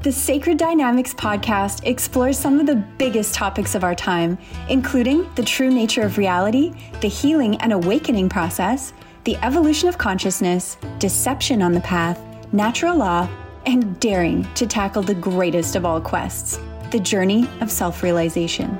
[0.00, 4.38] The Sacred Dynamics podcast explores some of the biggest topics of our time,
[4.68, 8.92] including the true nature of reality, the healing and awakening process,
[9.24, 13.28] the evolution of consciousness, deception on the path, natural law,
[13.66, 16.60] and daring to tackle the greatest of all quests
[16.92, 18.78] the journey of self realization.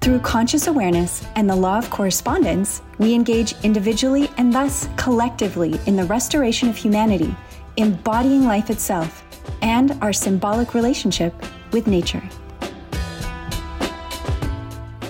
[0.00, 5.96] Through conscious awareness and the law of correspondence, we engage individually and thus collectively in
[5.96, 7.34] the restoration of humanity,
[7.76, 9.24] embodying life itself
[9.62, 11.34] and our symbolic relationship
[11.72, 12.22] with nature.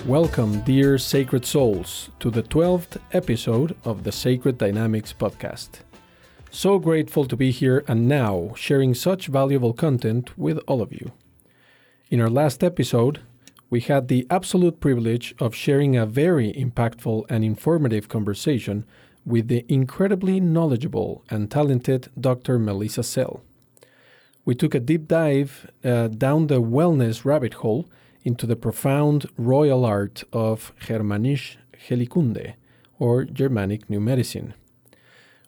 [0.05, 5.81] Welcome, dear sacred souls, to the 12th episode of the Sacred Dynamics podcast.
[6.49, 11.11] So grateful to be here and now sharing such valuable content with all of you.
[12.09, 13.19] In our last episode,
[13.69, 18.85] we had the absolute privilege of sharing a very impactful and informative conversation
[19.25, 22.57] with the incredibly knowledgeable and talented Dr.
[22.57, 23.43] Melissa Sell
[24.49, 27.87] we took a deep dive uh, down the wellness rabbit hole
[28.23, 32.55] into the profound royal art of Germanische Heilkunde,
[32.97, 34.55] or Germanic New Medicine.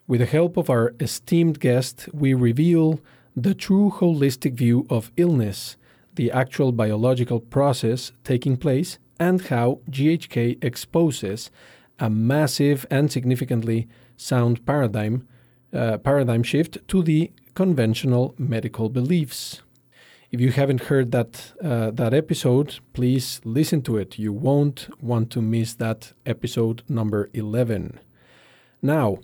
[0.06, 3.00] With the help of our esteemed guest, we reveal
[3.36, 5.78] the true holistic view of illness,
[6.14, 11.50] the actual biological process taking place, and how GHK exposes
[11.98, 15.28] a massive and significantly sound paradigm
[15.74, 19.62] uh, paradigm shift to the conventional medical beliefs.
[20.32, 24.18] If you haven't heard that uh, that episode, please listen to it.
[24.18, 28.00] You won't want to miss that episode number 11.
[28.82, 29.18] Now,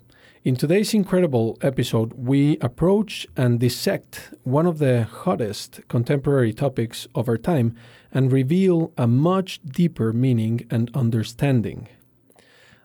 [0.44, 7.28] in today's incredible episode, we approach and dissect one of the hottest contemporary topics of
[7.28, 7.74] our time
[8.12, 11.88] and reveal a much deeper meaning and understanding.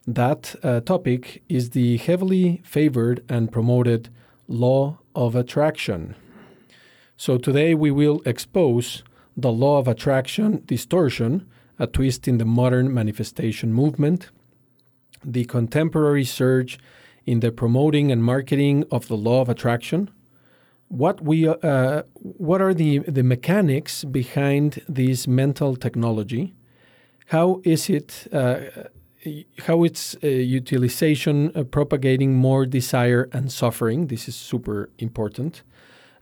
[0.08, 4.10] That uh, topic is the heavily favored and promoted
[4.54, 6.16] law of attraction.
[7.18, 9.04] So today we will expose
[9.36, 11.48] the law of attraction distortion,
[11.80, 14.30] a twist in the modern manifestation movement,
[15.24, 16.80] the contemporary surge
[17.26, 20.10] in the promoting and marketing of the law of attraction,
[20.90, 26.54] what we uh, what are the the mechanics behind this mental technology?
[27.28, 28.60] How is it uh,
[29.60, 34.08] how its uh, utilization uh, propagating more desire and suffering.
[34.08, 35.64] This is super important.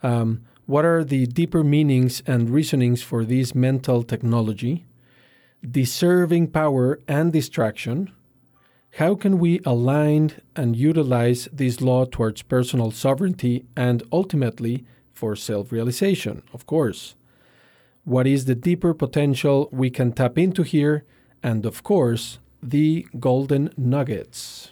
[0.03, 4.85] Um, what are the deeper meanings and reasonings for this mental technology?
[5.69, 8.11] Deserving power and distraction.
[8.95, 15.71] How can we align and utilize this law towards personal sovereignty and ultimately for self
[15.71, 17.15] realization, of course?
[18.03, 21.05] What is the deeper potential we can tap into here?
[21.43, 24.71] And of course, the golden nuggets.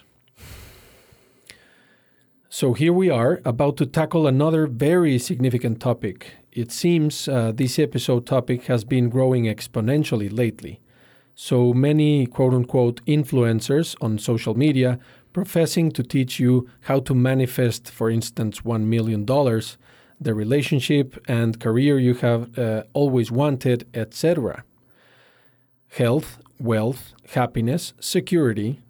[2.48, 6.32] So here we are about to tackle another very significant topic.
[6.52, 10.80] It seems uh, this episode topic has been growing exponentially lately.
[11.34, 14.98] So many quote unquote influencers on social media
[15.32, 21.98] professing to teach you how to manifest, for instance, $1 million, the relationship and career
[21.98, 24.64] you have uh, always wanted, etc.
[25.88, 28.80] Health, wealth, happiness, security,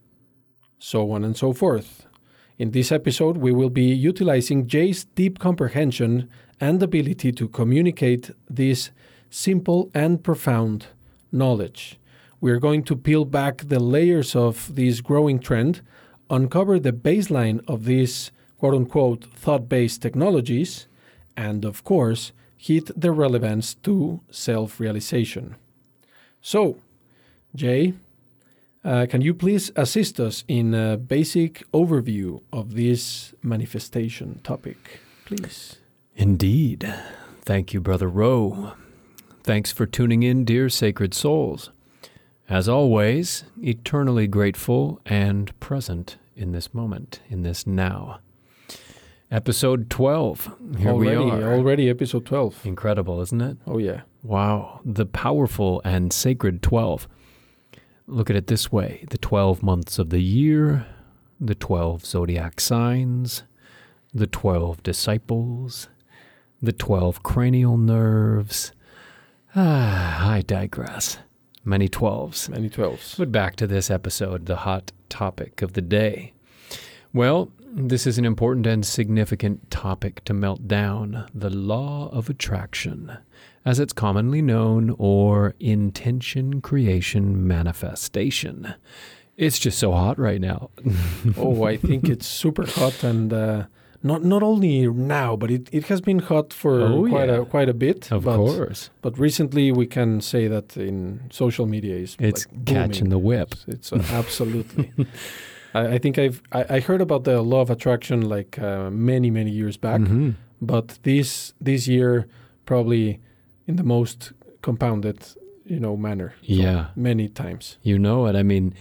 [0.79, 2.07] so on and so forth.
[2.59, 6.29] In this episode, we will be utilizing Jay's deep comprehension
[6.61, 8.91] and ability to communicate this
[9.31, 10.89] simple and profound
[11.33, 11.99] knowledge.
[12.41, 15.83] We are going to peel back the layers of this growing trend,
[16.29, 20.87] uncover the baseline of these quote unquote thought based technologies,
[21.37, 25.57] and of course, hit the relevance to self realization.
[26.43, 26.77] So,
[27.55, 27.95] Jay,
[28.85, 35.77] uh, can you please assist us in a basic overview of this manifestation topic, please?
[36.17, 36.93] Indeed.
[37.43, 38.73] Thank you, Brother Ro.
[39.43, 41.71] Thanks for tuning in, dear sacred souls.
[42.49, 48.21] As always, eternally grateful and present in this moment, in this now.
[49.31, 50.57] Episode 12.
[50.79, 51.55] Here already, we are.
[51.55, 52.67] Already episode 12.
[52.67, 53.57] Incredible, isn't it?
[53.67, 54.03] Oh, yeah.
[54.23, 54.81] Wow.
[54.85, 57.07] The powerful and sacred 12
[58.11, 60.87] look at it this way the 12 months of the year,
[61.41, 63.45] the 12 zodiac signs,
[64.13, 65.89] the 12 disciples,
[66.61, 68.73] the 12 cranial nerves.
[69.57, 71.19] Ah, I digress.
[71.65, 72.49] Many 12s.
[72.49, 73.19] Many 12s.
[73.19, 76.33] But back to this episode, the hot topic of the day.
[77.13, 83.19] Well, this is an important and significant topic to melt down the law of attraction
[83.65, 88.75] as it's commonly known, or intention creation manifestation.
[89.37, 90.71] It's just so hot right now.
[91.37, 93.65] oh, I think it's super hot, and uh,
[94.03, 97.37] not not only now, but it, it has been hot for Oh, quite yeah.
[97.43, 98.11] a quite a bit.
[98.13, 98.91] Of but, course.
[99.03, 103.55] But recently, we can say that in social media is It's like catching the whip.
[103.67, 104.93] It's uh, absolutely.
[105.75, 109.31] I, I think I've I, I heard about the law of attraction like uh, many
[109.31, 110.35] many years back, Mhm.
[110.61, 112.27] but this this year
[112.67, 113.21] probably
[113.71, 114.33] in the most
[114.63, 115.19] compounded
[115.65, 116.31] you know manner.
[116.43, 116.87] Yeah.
[116.97, 117.79] many times.
[117.83, 118.35] You know it.
[118.37, 118.75] I mean,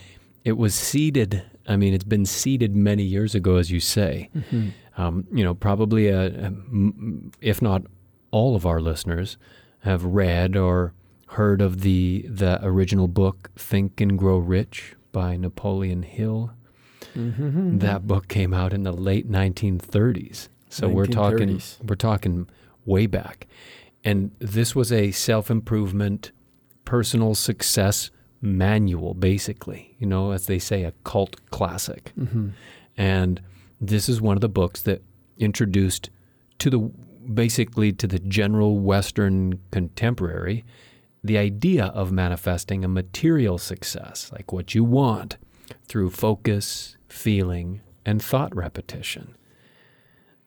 [0.43, 1.43] it was seeded.
[1.67, 4.29] I mean, it's been seeded many years ago, as you say.
[4.97, 7.83] Um, you know, probably, a, a- m- if not
[8.31, 9.37] all of our listeners,
[9.81, 10.93] have read or
[11.37, 16.51] heard of the the original book "Think and Grow Rich" by Napoleon Hill.
[17.15, 17.79] Mhm.
[17.79, 20.49] That book came out in the late 1930s.
[20.69, 22.47] So we're talking we're talking
[22.85, 23.47] way back.
[24.03, 26.31] And this was a self-improvement
[26.85, 28.11] personal success
[28.41, 32.13] manual basically, you know, as they say a cult classic.
[32.17, 32.51] Mhm.
[32.97, 33.41] And
[33.81, 35.01] this is one of the books that
[35.37, 36.09] introduced
[36.59, 36.79] to the
[37.33, 40.63] basically to the general western contemporary
[41.23, 45.37] the idea of manifesting a material success, like what you want,
[45.83, 49.35] through focus, feeling, and thought repetition.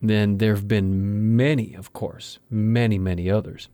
[0.03, 3.69] Then there have been many, of course, many, many others.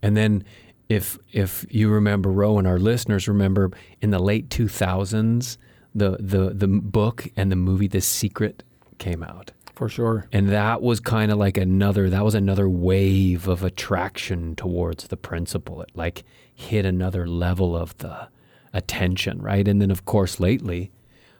[0.00, 0.44] And then
[0.88, 3.70] if if you remember Rowan, our listeners remember
[4.00, 5.56] in the late 2000s,
[5.94, 8.62] the the the book and the movie The Secret
[8.98, 9.52] came out.
[9.74, 10.26] For sure.
[10.30, 15.16] And that was kind of like another that was another wave of attraction towards the
[15.16, 15.80] principle.
[15.82, 18.28] It like hit another level of the
[18.72, 19.66] attention, right?
[19.66, 20.90] And then of course lately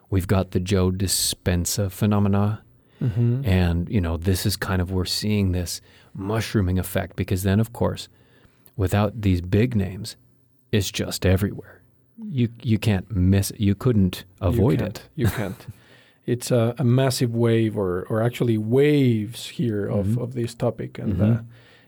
[0.09, 2.63] we've got the Joe Dispenza phenomena.
[3.01, 3.45] Mhm.
[3.45, 5.81] And, you know, this is kind of we're seeing this
[6.13, 8.07] mushrooming effect because then of course
[8.77, 10.15] without these big names,
[10.71, 11.81] it's just everywhere.
[12.29, 13.59] You you can't miss it.
[13.59, 15.09] You couldn't avoid you it.
[15.15, 15.65] You can't.
[16.27, 20.21] It's a, a massive wave, or or actually waves here of, Mhm.
[20.21, 21.21] of this topic, and Mhm.
[21.39, 21.41] uh,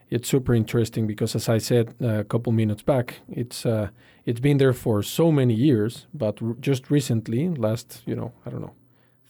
[0.10, 3.88] it's super interesting because, as I said uh, a couple minutes back, it's uh,
[4.26, 8.50] it's been there for so many years, but r- just recently, last you know, I
[8.50, 8.74] don't know,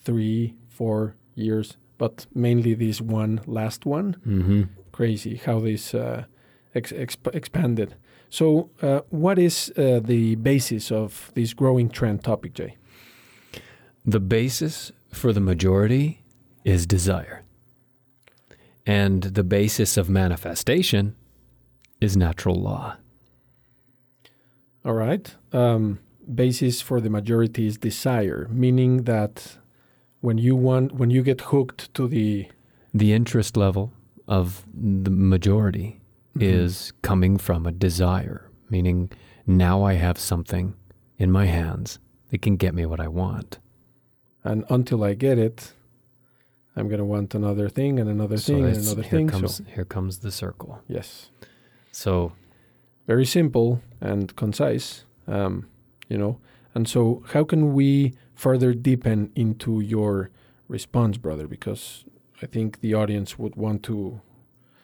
[0.05, 4.63] three, four years, but mainly this one last one, Mm-hmm.
[4.91, 6.25] crazy how this uh,
[6.75, 7.95] ex- exp- expanded.
[8.29, 12.77] So, uh, what is uh, the basis of this growing trend topic, Jay?
[14.05, 16.23] The basis for the majority
[16.65, 17.43] is desire.
[18.85, 21.15] And the basis of manifestation
[22.01, 22.97] is natural law.
[24.85, 25.33] All right.
[25.53, 25.99] Um,
[26.33, 29.57] basis for the majority is desire, meaning that
[30.23, 32.47] when you want, when you get hooked to the
[32.93, 33.91] The interest level
[34.27, 35.99] of the majority
[36.39, 39.09] is coming from a desire, meaning
[39.45, 40.73] now I have something
[41.17, 41.99] in my hands
[42.29, 43.59] that can get me what I want.
[44.45, 45.73] and until I get it,
[46.75, 49.27] I'm gonna want another thing and another So thing and another here thing.
[49.29, 50.71] comes so here comes the circle.
[50.87, 51.29] yes,
[51.91, 52.31] So
[53.07, 55.05] very simple and concise.
[55.27, 55.67] Um,
[56.11, 56.33] you know,
[56.75, 60.29] and so how can we further deepen into your
[60.67, 61.47] response, brother?
[61.47, 62.05] Because
[62.41, 64.21] I think the audience would want to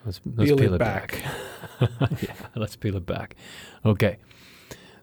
[0.05, 1.23] let's, let's peel, peel it, it back.
[2.21, 3.35] yeah, let's peel it back.
[3.85, 4.17] Okay.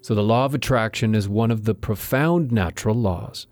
[0.01, 3.47] So the law of attraction is one of the profound natural laws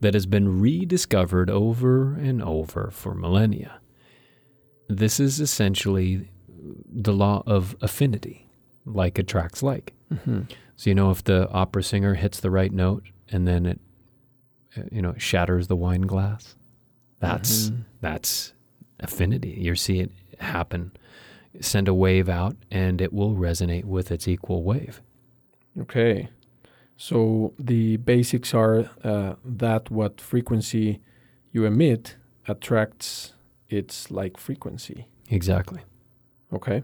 [0.00, 3.80] that has been rediscovered over and over for millennia.
[4.88, 6.30] This is essentially
[6.90, 8.48] the law of affinity,
[8.84, 9.92] like attracts like.
[10.12, 10.50] Mhm.
[10.76, 13.80] So you know if the opera singer hits the right note and then it
[14.90, 16.54] you know shatters the wine glass,
[17.20, 17.84] that's Mhm.
[18.00, 18.52] that's
[19.00, 19.50] affinity.
[19.58, 20.92] You see it happen.
[21.60, 25.02] Send a wave out and it will resonate with its equal wave.
[25.78, 26.28] Okay.
[26.96, 31.00] So the basics are uh, that what frequency
[31.52, 32.16] you emit
[32.48, 33.34] attracts
[33.68, 35.06] its like frequency.
[35.30, 35.80] Exactly.
[36.52, 36.82] Okay.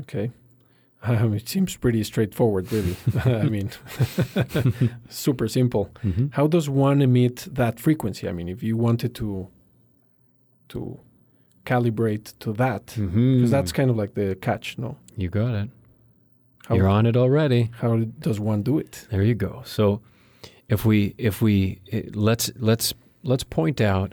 [0.00, 0.30] Okay.
[1.22, 2.96] Um, it seems pretty straightforward, really.
[3.24, 3.70] I mean,
[5.08, 5.90] super simple.
[6.04, 6.26] Mm-hmm.
[6.32, 8.28] How does one emit that frequency?
[8.28, 9.48] I mean, if you wanted to
[10.68, 10.98] to
[11.64, 13.46] calibrate to that, because Mm-hmm.
[13.46, 14.96] that's kind of like the catch, no?
[15.16, 15.70] you got it.
[16.68, 17.70] How, You're on it already.
[17.80, 19.06] how does one do it?
[19.10, 19.62] There you go.
[19.64, 20.00] So
[20.68, 24.12] if we if we eh, let's let's let's point out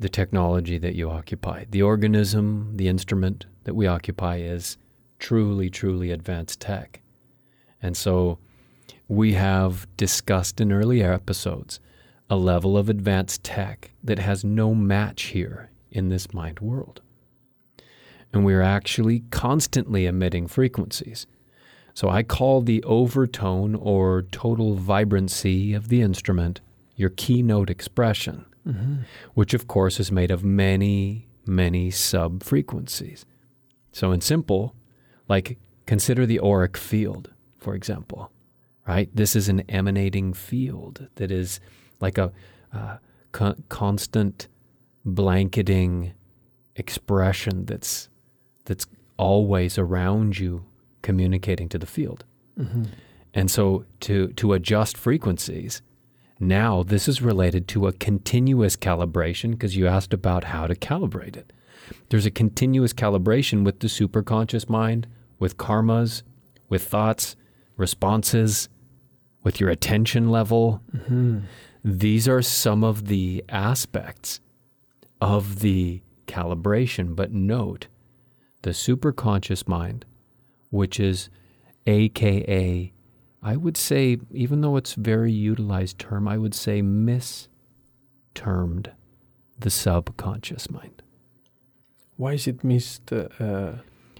[0.00, 1.64] the technology that you occupy.
[1.70, 4.78] The organism, the instrument that we occupy is
[5.18, 7.00] truly truly advanced tech.
[7.82, 8.38] And so
[9.08, 11.80] we have discussed in earlier episodes
[12.28, 17.00] a level of advanced tech that has no match here in this mind world.
[18.32, 21.26] And we're actually constantly emitting frequencies.
[21.94, 26.60] So I call the overtone or total vibrancy of the instrument
[26.96, 28.46] your keynote expression.
[28.66, 29.02] Mm-hmm.
[29.34, 33.24] which of course is made of many, many sub frequencies.
[33.92, 34.74] So, in simple,
[35.28, 38.30] like consider the auric field, for example,
[38.86, 39.08] right?
[39.14, 41.60] This is an emanating field that is
[42.00, 42.32] like a
[42.72, 42.98] uh,
[43.32, 44.48] co- constant
[45.04, 46.12] blanketing
[46.74, 48.08] expression that's
[48.64, 50.64] that's always around you
[51.02, 52.24] communicating to the field.
[53.32, 55.82] And so to to adjust frequencies,
[56.40, 61.36] now this is related to a continuous calibration because you asked about how to calibrate
[61.36, 61.52] it.
[62.08, 65.06] There's a continuous calibration with the superconscious mind,
[65.38, 66.22] with karmas,
[66.68, 67.36] with thoughts,
[67.76, 68.68] responses,
[69.42, 70.82] with your attention level.
[71.84, 74.40] These are some of the aspects
[75.20, 77.14] of the calibration.
[77.14, 77.86] But note
[78.62, 80.04] the superconscious mind,
[80.70, 81.28] which is
[81.86, 82.92] AKA,
[83.42, 87.50] I would say, even though it's a very utilized term, I would say mistermed
[89.58, 91.02] the subconscious mind.
[92.16, 93.28] Why is it missed, uh,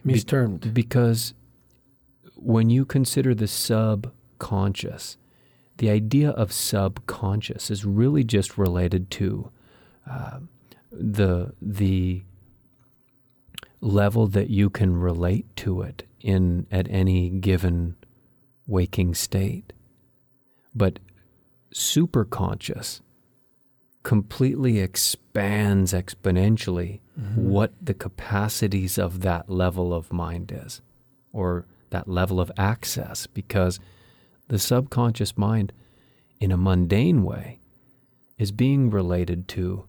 [0.06, 0.72] mistermed?
[0.72, 1.34] Because
[2.36, 5.16] when you consider the subconscious,
[5.78, 9.50] the idea of subconscious is really just related to
[10.08, 10.38] uh,
[10.90, 12.22] the the
[13.80, 17.96] level that you can relate to it in at any given
[18.66, 19.72] waking state.
[20.74, 20.98] But
[21.72, 23.00] superconscious
[24.02, 27.48] completely expands exponentially Mm-hmm.
[27.48, 30.82] what the capacities of that level of mind is
[31.32, 33.80] or that level of access because
[34.48, 35.72] the subconscious mind
[36.40, 37.58] in a mundane way
[38.36, 39.84] is being related to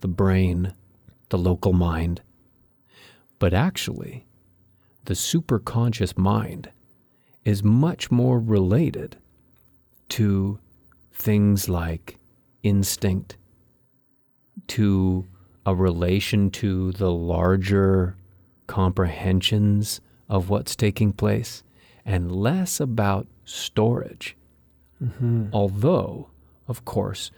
[0.00, 0.74] the brain,
[1.30, 2.20] the local mind.
[3.38, 4.26] But actually,
[5.06, 6.70] the superconscious mind
[7.46, 9.16] is much more related
[10.10, 10.58] to
[11.14, 12.18] things like
[12.62, 13.38] instinct,
[14.66, 15.26] to
[15.68, 18.16] a relation to the larger
[18.66, 21.62] comprehensions of what's taking place,
[22.06, 24.34] and less about storage.
[25.02, 25.48] Mm-hmm.
[25.52, 26.30] Although,
[26.66, 27.30] of course,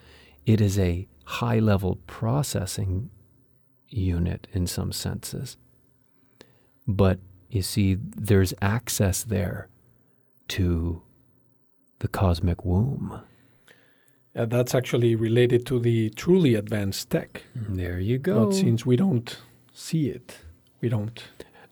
[0.46, 3.10] it is a high level processing
[3.88, 5.56] unit in some senses.
[6.86, 7.18] But
[7.48, 9.68] you see, there's access there
[10.48, 11.02] to
[11.98, 13.22] the cosmic womb.
[14.34, 17.42] Uh, that's actually related to the truly advanced tech.
[17.54, 18.46] There you go.
[18.46, 19.36] But since we don't
[19.72, 20.38] see it,
[20.80, 21.22] we don't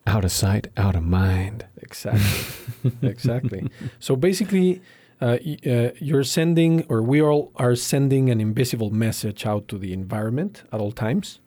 [0.06, 1.66] out of sight, out of mind.
[1.76, 3.70] exactly, exactly.
[4.00, 4.80] So basically,
[5.20, 9.92] uh, uh, you're sending, or we all are sending an invisible message out to the
[9.92, 11.40] environment at all times,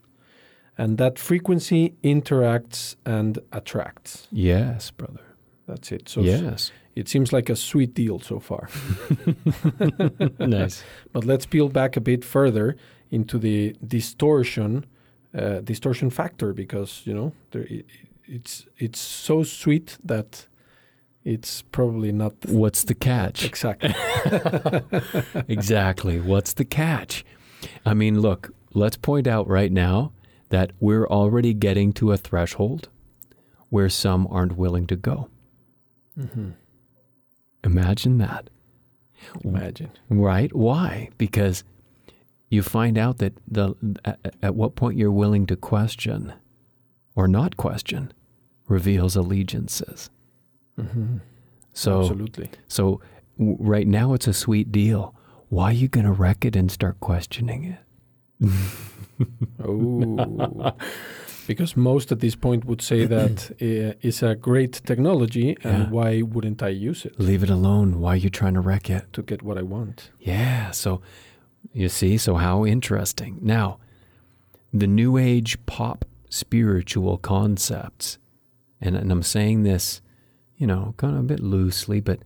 [0.77, 4.27] and that frequency interacts and attracts.
[4.31, 5.21] Yes, brother.
[5.67, 6.09] That's it.
[6.09, 6.71] So yes.
[6.95, 8.69] It seems like a sweet deal so far.
[10.39, 10.83] nice.
[11.13, 12.75] But let's peel back a bit further
[13.09, 14.85] into the distortion,
[15.37, 17.85] uh, distortion factor, because you know there, it,
[18.25, 20.47] it's it's so sweet that
[21.23, 23.45] it's probably not What's the catch?
[23.45, 23.93] exactly.
[25.47, 26.19] exactly.
[26.19, 27.23] What's the catch?
[27.85, 30.13] I mean, look, let's point out right now
[30.49, 32.89] that we're already getting to a threshold
[33.69, 35.29] where some aren't willing to go.
[37.63, 38.49] Imagine that.
[39.43, 39.91] Imagine.
[40.09, 40.53] Right?
[40.55, 41.09] Why?
[41.17, 41.63] Because
[42.49, 46.33] you find out that the at, at what point you're willing to question
[47.15, 48.11] or not question
[48.67, 50.09] reveals allegiances.
[50.79, 51.17] Mm-hmm.
[51.73, 52.49] So Absolutely.
[52.67, 52.99] so
[53.37, 55.13] w- right now it's a sweet deal.
[55.49, 57.77] Why are you going to wreck it and start questioning
[58.41, 58.49] it?
[59.63, 60.73] Oh.
[61.53, 65.89] Because most at this point would say that uh, it's a great technology, and Yeah.
[65.89, 67.99] why wouldn't I use it Leave it alone.
[68.01, 69.03] Why are you trying to wreck it?
[69.13, 70.11] to get what I want?
[70.19, 70.71] Yeah.
[70.71, 71.01] So
[71.73, 73.37] you see, so how interesting.
[73.41, 73.77] Now,
[74.73, 78.17] the new age pop spiritual concepts,
[78.79, 80.01] and, and I'm saying this,
[80.57, 82.19] you know, kind of a bit loosely, but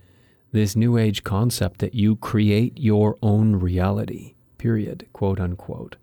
[0.51, 5.95] this new age concept that you create your own reality, period, quote unquote.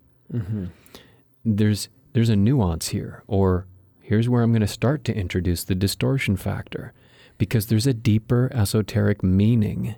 [1.45, 3.67] There's there's a nuance here, or
[4.01, 6.93] here's where I'm going to start to introduce the distortion factor,
[7.37, 9.95] because there's a deeper esoteric meaning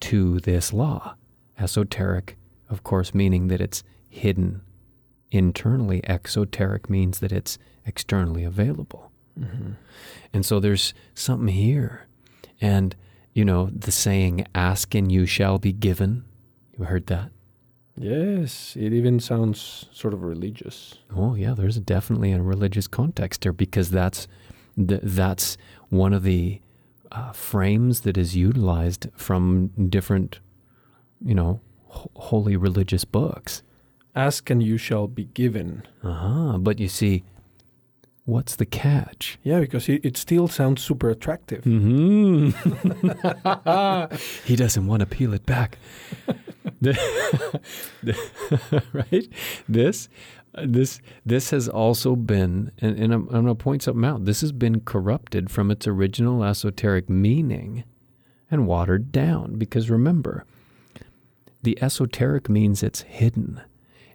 [0.00, 1.14] to this law.
[1.58, 2.36] Esoteric,
[2.68, 4.62] of course, meaning that it's hidden
[5.30, 6.00] internally.
[6.04, 9.10] Exoteric means that it's externally available.
[9.38, 9.72] Mm-hmm.
[10.32, 12.06] And so there's something here.
[12.60, 12.96] And,
[13.32, 16.24] you know, the saying, ask and you shall be given.
[16.78, 17.30] You heard that?
[17.96, 20.96] Yes, it even sounds sort of religious.
[21.14, 24.26] Oh, yeah, there's definitely a religious context there because that's,
[24.76, 25.56] th- that's
[25.90, 26.60] one of the
[27.12, 30.40] uh, frames that is utilized from different,
[31.24, 33.62] you know, ho- holy religious books.
[34.16, 35.84] Ask and you shall be given.
[36.02, 36.58] Uh-huh.
[36.58, 37.22] But you see,
[38.24, 39.38] what's the catch?
[39.44, 41.62] Yeah, because it, it still sounds super attractive.
[41.62, 42.50] hmm
[44.44, 45.78] he doesn't want to peel it back.
[48.92, 49.28] right?
[49.68, 50.08] This
[50.62, 54.24] this this has also been and, and I'm, I'm going to point something out.
[54.24, 57.84] This has been corrupted from its original esoteric meaning
[58.50, 60.44] and watered down because remember,
[61.62, 63.60] the esoteric means it's hidden.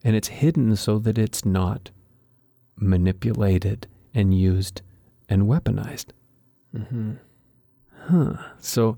[0.03, 1.91] And it's hidden so that it's not
[2.77, 4.81] manipulated and used
[5.27, 6.07] and weaponized.
[6.75, 7.13] Mm-hmm.
[8.05, 8.33] Huh.
[8.59, 8.97] So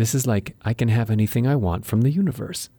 [0.00, 2.70] this is like I can have anything I want from the universe.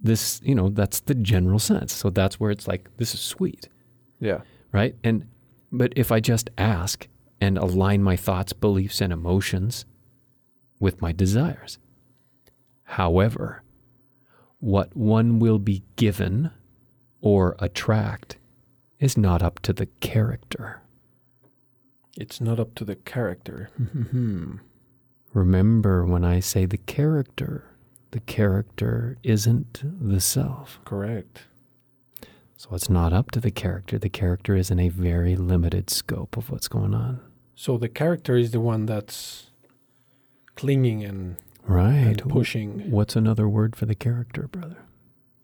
[0.00, 1.92] This, you know, that's the general sense.
[1.92, 3.68] So that's where it's like this is sweet,
[4.20, 4.40] Yeah.
[4.70, 4.94] right?
[5.02, 5.26] And
[5.72, 7.08] but if I just ask
[7.40, 9.84] and align my thoughts, beliefs and emotions
[10.78, 11.78] with my desires.
[12.84, 13.62] However,
[14.60, 16.50] what one will be given
[17.20, 18.36] or attract
[19.00, 20.82] is not up to the character.
[22.16, 23.70] It's not up to the character.
[23.92, 24.58] Hmm.
[25.34, 27.64] Remember when I say the character,
[28.12, 30.78] the character isn't the self.
[30.84, 31.40] Correct.
[32.56, 33.98] So it's not up to the character.
[33.98, 37.20] The character is in a very limited scope of what's going on.
[37.56, 39.50] So the character is the one that's
[40.54, 41.36] clinging and,
[41.66, 41.94] Right.
[41.94, 42.90] and pushing.
[42.90, 44.78] What's another word for the character, brother?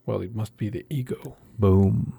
[0.07, 1.37] Well, it must be the ego.
[1.59, 2.15] Boom.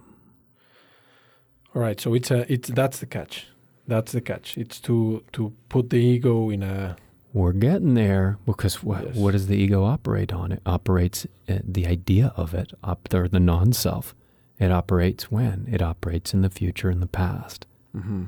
[1.73, 1.99] All right.
[1.99, 3.47] So it's a it's that's the catch.
[3.87, 4.57] That's the catch.
[4.57, 6.95] It's to to put the ego in a
[7.33, 9.15] We're getting there because what, Yes.
[9.15, 10.51] what does the ego operate on?
[10.51, 14.13] It operates uh, the idea of it, up there, the non self.
[14.59, 15.65] It operates when?
[15.71, 17.65] It operates in the future and the past.
[17.95, 18.25] mm-hmm.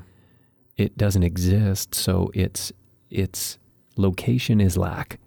[0.76, 2.72] It doesn't exist, so its
[3.08, 3.58] its
[3.96, 5.20] location is lack,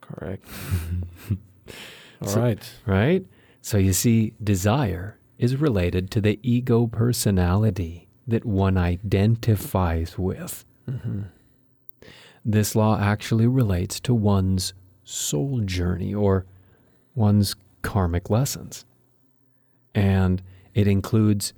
[0.00, 0.44] correct.
[2.22, 2.70] All So- right.
[2.86, 3.26] right?
[3.60, 10.64] So you see, desire is related to the ego personality that one identifies with.
[10.88, 11.22] Mm-hmm.
[12.48, 14.72] This law actually relates to one's
[15.04, 16.46] soul journey or
[17.14, 18.86] one's karmic lessons.
[19.94, 20.40] And
[20.72, 21.52] it includes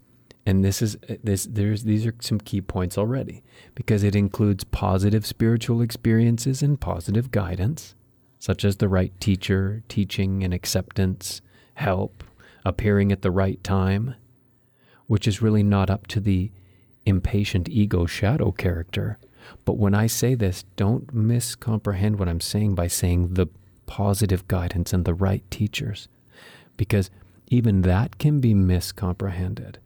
[0.45, 3.45] and this is this there's these are some key points already
[3.77, 7.95] because it includes positive spiritual experiences and positive guidance
[8.41, 11.41] such as the right teacher, teaching and acceptance,
[11.75, 12.25] help,
[12.65, 14.17] appearing at the right time,
[15.07, 16.51] which is really not up to the
[17.07, 19.19] impatient ego shadow character.
[19.65, 23.47] But when I say this, don't miscomprehend what I'm saying by saying the
[23.87, 26.09] positive guidance and the right teachers,
[26.77, 27.11] because
[27.49, 29.77] even that can be miscomprehended.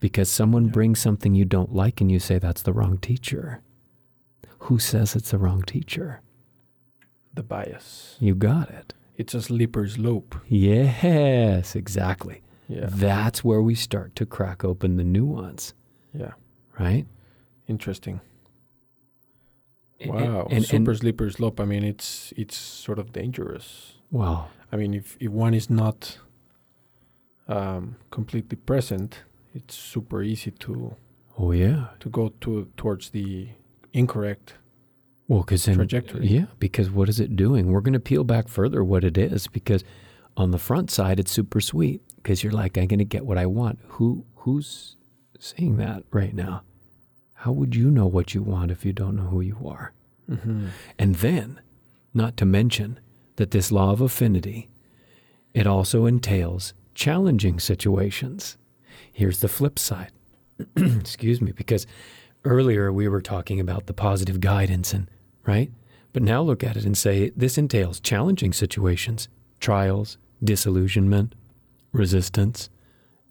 [0.00, 3.60] Because someone brings something you don't like and you say that's the wrong teacher.
[4.60, 6.20] Who says it's the wrong teacher?
[7.34, 8.16] The bias.
[8.18, 8.94] You got it.
[9.16, 10.34] It's a slippery slope.
[10.48, 12.42] Yes, exactly.
[12.68, 12.86] Yeah.
[12.90, 15.72] That's where we start to crack open the nuance,
[16.12, 16.32] Yeah.
[16.78, 17.06] right?
[17.68, 18.20] Interesting.
[20.00, 20.46] And- Wow.
[20.50, 21.58] And, Super and, slippery slope.
[21.60, 23.94] I mean, it's it's sort of dangerous.
[24.10, 24.48] wow.
[24.72, 26.18] I mean, if if one is not
[27.48, 29.20] um, completely present,
[29.54, 30.96] it's super easy to
[31.38, 31.88] Oh yeah.
[32.00, 33.48] to go to towards the
[33.92, 34.54] incorrect.
[35.28, 36.26] Well, because Trajectory.
[36.28, 37.66] Yeah, because what is it doing?
[37.70, 39.82] We're going to peel back further what it is because
[40.36, 43.38] on the front side it's super sweet because you're like I'm going to get what
[43.38, 43.78] I want.
[43.98, 44.96] Who who's
[45.38, 46.62] saying that right now?
[47.40, 49.92] How would you know what you want if you don't know who you are?
[50.30, 50.68] Mm-hmm.
[50.98, 51.60] And then,
[52.12, 52.98] not to mention
[53.36, 54.68] that this law of affinity,
[55.54, 58.56] it also entails challenging situations.
[59.12, 60.12] Here's the flip side.
[60.76, 61.86] Excuse me, because
[62.44, 65.08] earlier we were talking about the positive guidance and
[65.46, 65.70] right?
[66.12, 69.28] But now look at it and say this entails challenging situations,
[69.60, 71.34] trials, disillusionment,
[71.92, 72.70] resistance,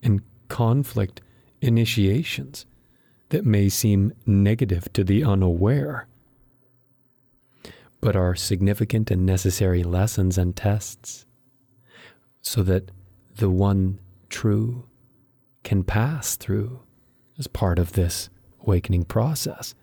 [0.03, 1.21] and conflict
[1.61, 2.65] initiations
[3.35, 6.07] that may seem negative to the unaware
[7.99, 11.25] but are significant and necessary lessons and tests
[12.41, 12.91] so that
[13.35, 14.85] the one true
[15.65, 16.79] can pass through
[17.37, 18.29] as part of this
[18.61, 19.75] awakening process.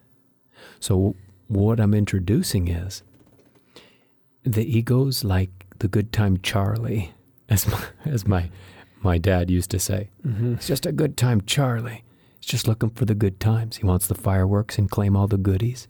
[0.80, 1.14] So,
[1.48, 3.02] what I'm introducing is
[4.44, 7.12] the ego's like the good time Charlie,
[7.50, 8.48] as my, as my,
[9.02, 10.08] my dad used to say.
[10.26, 10.54] Mm-hmm.
[10.54, 12.02] It's just a good time Charlie.
[12.42, 13.76] He's just looking for the good times.
[13.76, 15.86] He wants the fireworks and claim all the goodies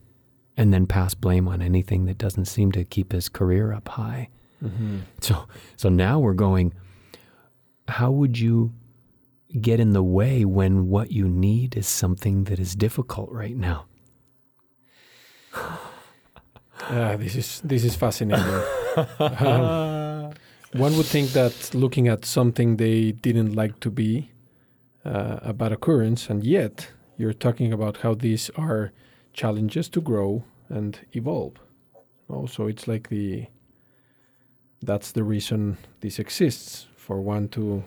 [0.55, 4.29] and then pass blame on anything that doesn't seem to keep his career up high.
[4.63, 4.99] Mm-hmm.
[5.21, 5.47] So
[5.79, 6.75] so now we're going
[7.89, 8.75] how would you
[9.63, 13.87] get in the way when what you need is something that is difficult right now?
[16.91, 18.45] Yeah, this is this is fascinating.
[19.19, 20.35] Um,
[20.75, 24.31] one would think that looking at something they didn't like to be
[25.05, 28.93] uh, a bad occurrence, and yet you're talking about how these are
[29.33, 31.55] challenges to grow and evolve.
[32.29, 33.47] Also, it's like the
[34.83, 37.85] that's the reason this exists for one to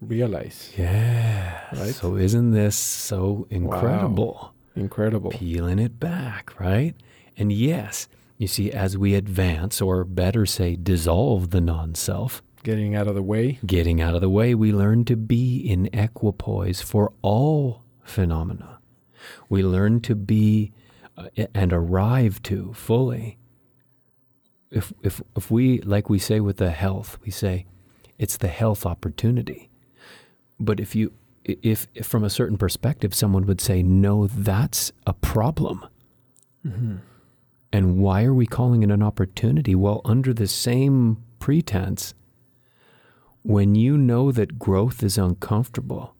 [0.00, 0.72] realize.
[0.76, 1.60] Yeah.
[1.72, 1.94] Right?
[1.94, 4.52] So isn't this so incredible?
[4.76, 5.30] Incredible.
[5.30, 6.94] Peeling it back, right?
[7.36, 12.96] And yes, you see, as we advance, or better say, dissolve the non self, Getting
[12.96, 13.60] out of the way.
[13.64, 18.80] getting out of the way, we learn to be in equipoise for all phenomena.
[19.48, 20.72] We learn to be
[21.16, 23.38] uh, and arrive to fully.
[24.72, 27.66] If, if, if we, like we say with the health, we say
[28.18, 29.70] it's the health opportunity.
[30.58, 31.12] But if you,
[31.44, 35.86] if, if from a certain perspective, someone would say, no, that's a problem.
[37.72, 39.76] And why are we calling it an opportunity?
[39.76, 42.12] Well, under the same pretense,
[43.46, 46.14] when you know that growth is uncomfortable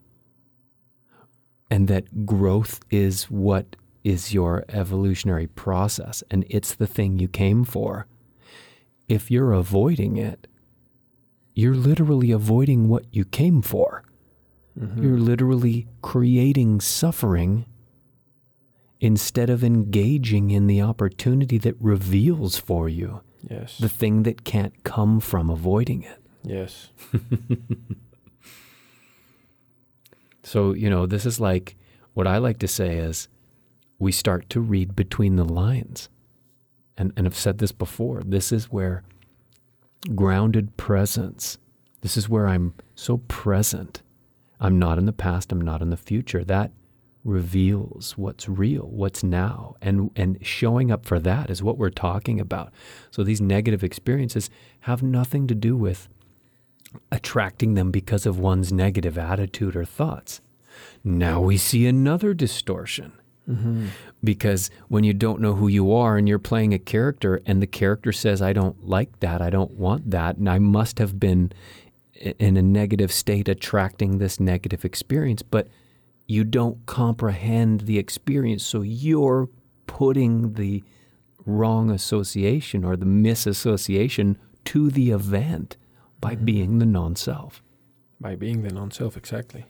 [1.70, 7.64] and that growth is what is your evolutionary process and it's the thing you came
[7.64, 8.06] for,
[9.08, 10.46] if you're avoiding it,
[11.54, 14.04] you're literally avoiding what you came for.
[14.78, 15.02] Mm-hmm.
[15.02, 17.64] You're literally creating suffering
[19.00, 23.78] instead of engaging in the opportunity that reveals for you Yes.
[23.78, 26.20] the thing that can't come from avoiding it.
[26.46, 26.88] Yes.
[30.46, 31.74] So, you know, this is like
[32.14, 33.26] what I like to say is
[33.98, 36.08] we start to read between the lines.
[36.96, 38.22] And, and I've said this before.
[38.24, 39.02] This is where
[40.14, 41.58] grounded presence,
[42.02, 44.02] this is where I'm so present.
[44.60, 46.44] I'm not in the past, I'm not in the future.
[46.44, 46.70] That
[47.24, 49.74] reveals what's real, what's now.
[49.82, 52.72] And, and showing up for that is what we're talking about.
[53.10, 54.48] So these negative experiences
[54.82, 56.08] have nothing to do with
[57.10, 60.40] attracting them because of one's negative attitude or thoughts.
[61.04, 63.12] Now we see another distortion.
[64.24, 67.66] Because when you don't know who you are and you're playing a character and the
[67.68, 71.52] character says, I don't like that, I don't want that, and I must have been
[72.14, 75.68] in a negative state attracting this negative experience, but
[76.26, 78.64] you don't comprehend the experience.
[78.64, 79.48] So you're
[79.86, 80.82] putting the
[81.44, 85.76] wrong association or the misassociation to the event
[86.28, 87.62] by being the non self.
[88.20, 89.66] By being the non-self, exactly.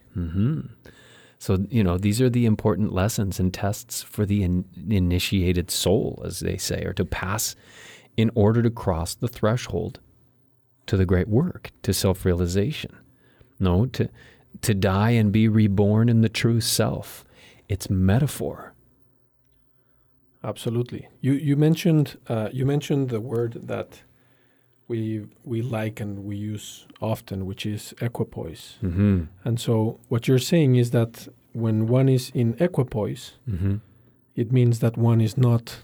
[1.39, 6.23] So, you know, these are the important lessons and tests for the in- initiated soul,
[6.25, 7.57] as they say, or to pass
[8.17, 10.01] in order to cross the threshold
[10.87, 12.97] to the great work, to self realization.
[13.59, 14.09] No, to,
[14.63, 17.25] to die and be reborn in the true self.
[17.69, 18.75] It's metaphor.
[20.45, 21.09] Absolutely.
[21.21, 24.03] You you mentioned uh, you mentioned the word that
[24.89, 28.77] we we like and we use often, which is equipoise.
[28.83, 29.25] Mm-hmm.
[29.45, 33.77] And so what you're saying is that when one is in equipoise, Mm-hmm.
[34.37, 35.79] it means that one is not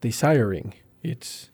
[0.00, 0.74] desiring.
[1.02, 1.50] It's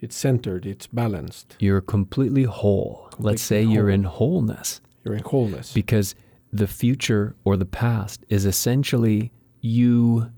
[0.00, 0.66] it's centered.
[0.66, 1.56] It's balanced.
[1.58, 3.08] You're completely whole.
[3.18, 4.80] Let's say Completely you're in wholeness.
[5.04, 5.72] You're in wholeness.
[5.72, 6.14] because
[6.52, 10.30] the future or the past is essentially you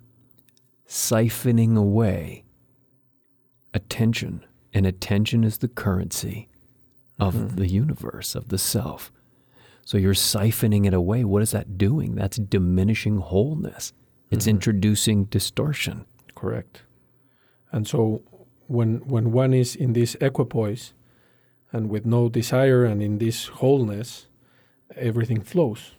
[0.86, 2.44] siphoning away
[3.74, 6.48] attention, and attention is the currency
[7.18, 7.56] of hmm.
[7.56, 9.10] the universe, of the self.
[9.84, 11.24] So you're siphoning it away.
[11.24, 12.14] What is that doing?
[12.14, 13.94] That's diminishing wholeness.
[14.30, 14.50] It's mm-hmm.
[14.50, 16.04] introducing distortion.
[16.34, 16.82] Correct.
[17.72, 18.22] And so
[18.66, 20.92] when when one is in this equipoise
[21.72, 24.26] and with no desire and in this wholeness,
[24.94, 25.92] everything flows.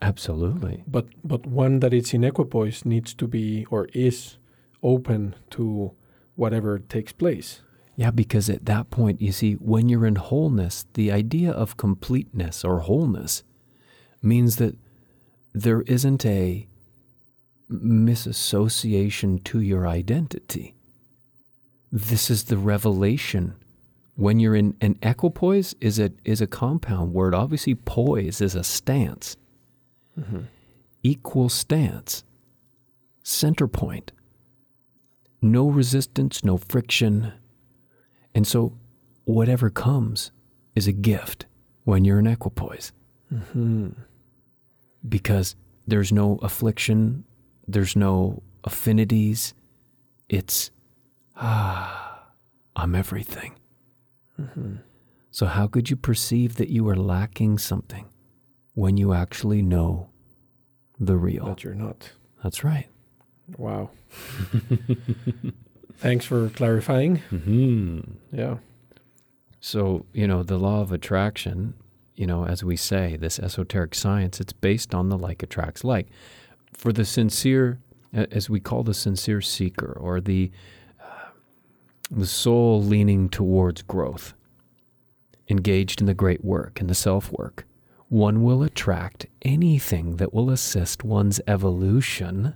[0.00, 0.84] Absolutely.
[0.86, 4.38] But but one that is in equipoise needs to be or is
[4.82, 5.92] open to
[6.34, 7.62] whatever takes place.
[8.02, 12.64] Yeah, because at that point, you see, when you're in wholeness, the idea of completeness
[12.64, 13.44] or wholeness
[14.20, 14.76] means that
[15.54, 16.66] there isn't a
[17.68, 20.74] misassociation to your identity.
[21.92, 23.54] This is the revelation.
[24.16, 27.36] When you're in an equipoise is a is a compound word.
[27.36, 29.36] Obviously, poise is a stance.
[30.18, 30.40] Mm-hmm.
[31.04, 32.24] Equal stance.
[33.22, 34.10] Center point.
[35.40, 37.34] No resistance, no friction,
[38.34, 38.76] and so,
[39.24, 40.30] whatever comes
[40.74, 41.46] is a gift
[41.84, 42.92] when you're in equipoise.
[45.08, 47.24] Because there's no affliction,
[47.66, 49.54] there's no affinities.
[50.28, 50.70] It's,
[51.36, 52.28] ah,
[52.76, 53.54] I'm everything.
[55.30, 58.08] So, how could you perceive that you are lacking something
[58.74, 60.10] when you actually know
[60.98, 61.46] the real?
[61.46, 62.12] That you're not.
[62.42, 62.88] That's right.
[63.56, 63.90] Wow.
[66.02, 67.22] Thanks for clarifying.
[67.30, 68.00] Mm-hmm.
[68.32, 68.56] Yeah.
[69.60, 71.74] So, you know, the law of attraction,
[72.16, 76.08] you know, as we say, this esoteric science, it's based on the like attracts like.
[76.72, 77.78] For the sincere,
[78.12, 80.50] as we call the sincere seeker or the
[81.00, 81.28] uh,
[82.10, 84.34] the soul leaning towards growth,
[85.48, 87.64] engaged in the great work and the self work,
[88.08, 92.54] one will attract anything that will assist one's evolution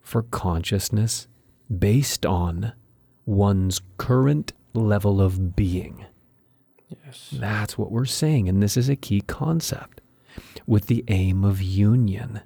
[0.00, 1.28] for consciousness
[1.74, 2.72] based on
[3.24, 6.04] one's current level of being.
[7.04, 7.30] Yes.
[7.32, 8.48] That's what we're saying.
[8.48, 10.00] And this is a key concept
[10.66, 12.42] with the aim of union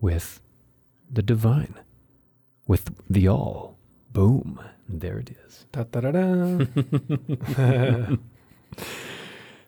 [0.00, 0.40] with
[1.10, 1.74] the divine,
[2.66, 3.78] with the all.
[4.12, 4.60] Boom.
[4.88, 5.66] There it is.
[5.72, 6.66] Da, da, da, da.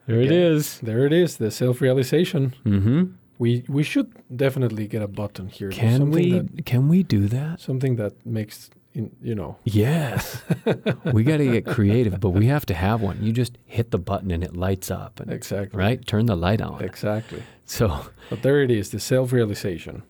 [0.07, 0.79] There it Yeah.
[0.83, 2.55] there it is, the self realization.
[2.65, 3.05] Mm-hmm.
[3.39, 5.71] We we should definitely get a button here.
[5.71, 6.33] Can we?
[6.33, 7.61] That, can we do that?
[7.61, 10.43] something that makes in you know Yes.
[11.13, 13.23] we got to get creative, but we have to have one.
[13.23, 16.61] You just hit the button and it lights up, and exactly right, turn the light
[16.61, 16.83] on.
[16.83, 17.43] exactly.
[17.65, 20.03] So, But there it is, the self realization.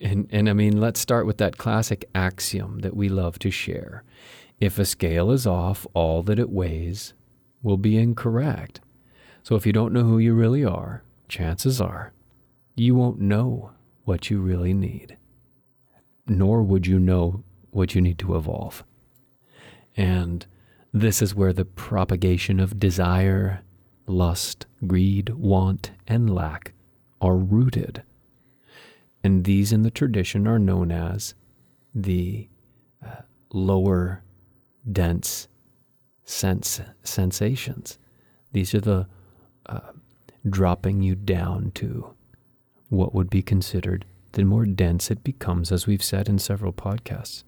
[0.00, 4.02] and and I mean, let's start with that classic axiom that we love to share.
[4.60, 7.14] If a scale is off, all that it weighs
[7.62, 8.80] will be incorrect.
[9.42, 12.12] So if you don't know who you really are, chances are
[12.74, 13.72] you won't know
[14.04, 15.16] what you really need,
[16.26, 18.84] nor would you know what you need to evolve.
[19.96, 20.46] And
[20.92, 23.62] this is where the propagation of desire,
[24.06, 26.72] lust, greed, want, and lack
[27.20, 28.02] are rooted.
[29.24, 31.34] And these in the tradition are known as
[31.94, 32.48] the
[33.04, 34.22] uh, lower
[34.90, 35.48] dense
[36.24, 37.98] sense sensations.
[38.52, 39.06] These are the
[39.66, 39.92] uh,
[40.48, 42.14] dropping you down to
[42.92, 47.44] what would be considered the more dense it becomes, as we've said in several podcasts,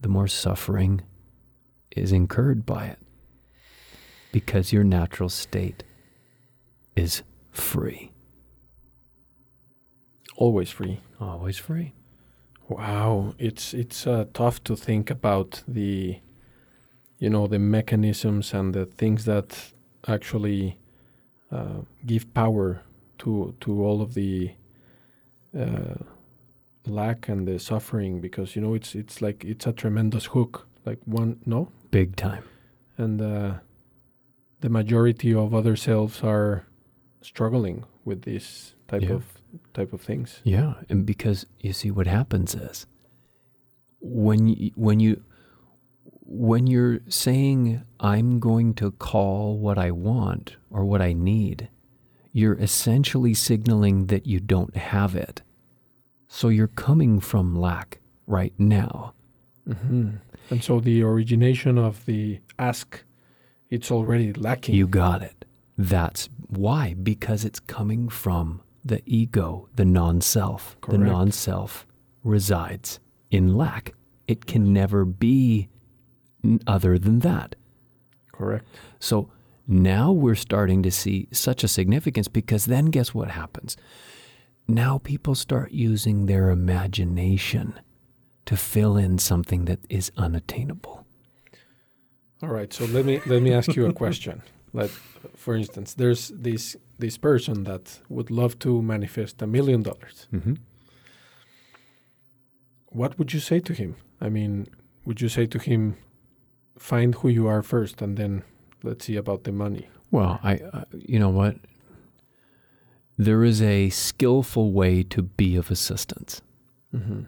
[0.00, 1.02] the more suffering
[1.96, 2.98] is incurred by it
[4.32, 5.82] because your natural state
[6.94, 8.12] is free,
[10.36, 11.00] Always free.
[11.20, 11.92] always free.
[12.68, 16.18] Wow, it's it's uh, tough to think about the,
[17.18, 19.72] you know, the mechanisms and the things that
[20.06, 20.78] actually
[21.50, 22.82] uh, give power
[23.18, 24.50] to to all of the
[25.58, 25.94] uh,
[26.86, 30.98] lack and the suffering because you know it's it's like it's a tremendous hook like
[31.04, 32.44] one no Big time.
[32.98, 33.54] and uh,
[34.60, 36.66] the majority of other selves are
[37.22, 39.14] struggling with this type Yeah.
[39.14, 39.24] of
[39.72, 40.40] type of things.
[40.44, 42.86] Yeah, and because you see what happens is
[44.00, 45.22] when you, when you
[46.28, 51.68] when you're saying I'm going to call what I want or what I need,
[52.36, 55.40] you're essentially signaling that you don't have it.
[56.28, 59.14] So you're coming from lack right now.
[59.66, 60.16] hmm
[60.50, 63.02] And so the origination of the ask,
[63.70, 64.74] it's already lacking.
[64.74, 65.46] You got it.
[65.78, 70.76] That's why because it's coming from the ego, the non-self.
[70.88, 71.86] The non-self
[72.22, 73.94] resides in lack.
[74.28, 75.68] It can never be
[76.66, 77.56] other than that.
[78.30, 78.66] Correct.
[79.00, 79.30] So
[79.66, 83.76] now we're starting to see such a significance because then guess what happens?
[84.68, 87.74] Now people start using their imagination
[88.46, 91.06] to fill in something that is unattainable.
[92.42, 92.72] All right.
[92.72, 94.42] So let me let me ask you a question.
[94.72, 94.90] Like,
[95.34, 100.28] for instance, there's this this person that would love to manifest a million dollars.
[100.34, 100.54] Mm-hmm.
[102.88, 103.96] What would you say to him?
[104.20, 104.66] I mean,
[105.06, 105.96] would you say to him,
[106.78, 108.42] find who you are first, and then
[108.86, 109.88] let's see about the money?
[110.10, 111.56] Well, I, uh, you know what?
[113.18, 116.42] There is a skillful way to be of assistance.
[116.94, 117.22] Mm-hmm.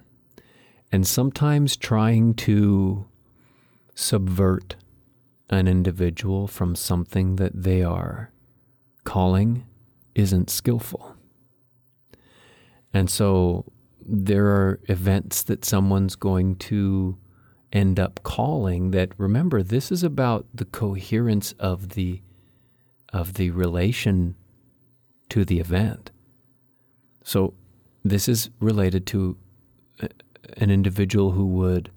[0.93, 3.07] And sometimes trying to
[3.95, 4.77] subvert
[5.51, 8.31] an individual from something that they are
[9.05, 9.67] calling
[10.15, 11.17] isn't skillful.
[12.93, 13.65] And so
[14.01, 17.19] there are events that someone's going to
[17.73, 22.21] end up calling that remember this is about the coherence of the
[23.13, 24.35] of the relation
[25.29, 26.11] to the event.
[27.25, 27.55] So
[28.05, 29.37] this is related to
[30.03, 30.09] uh,
[30.57, 31.91] an individual who would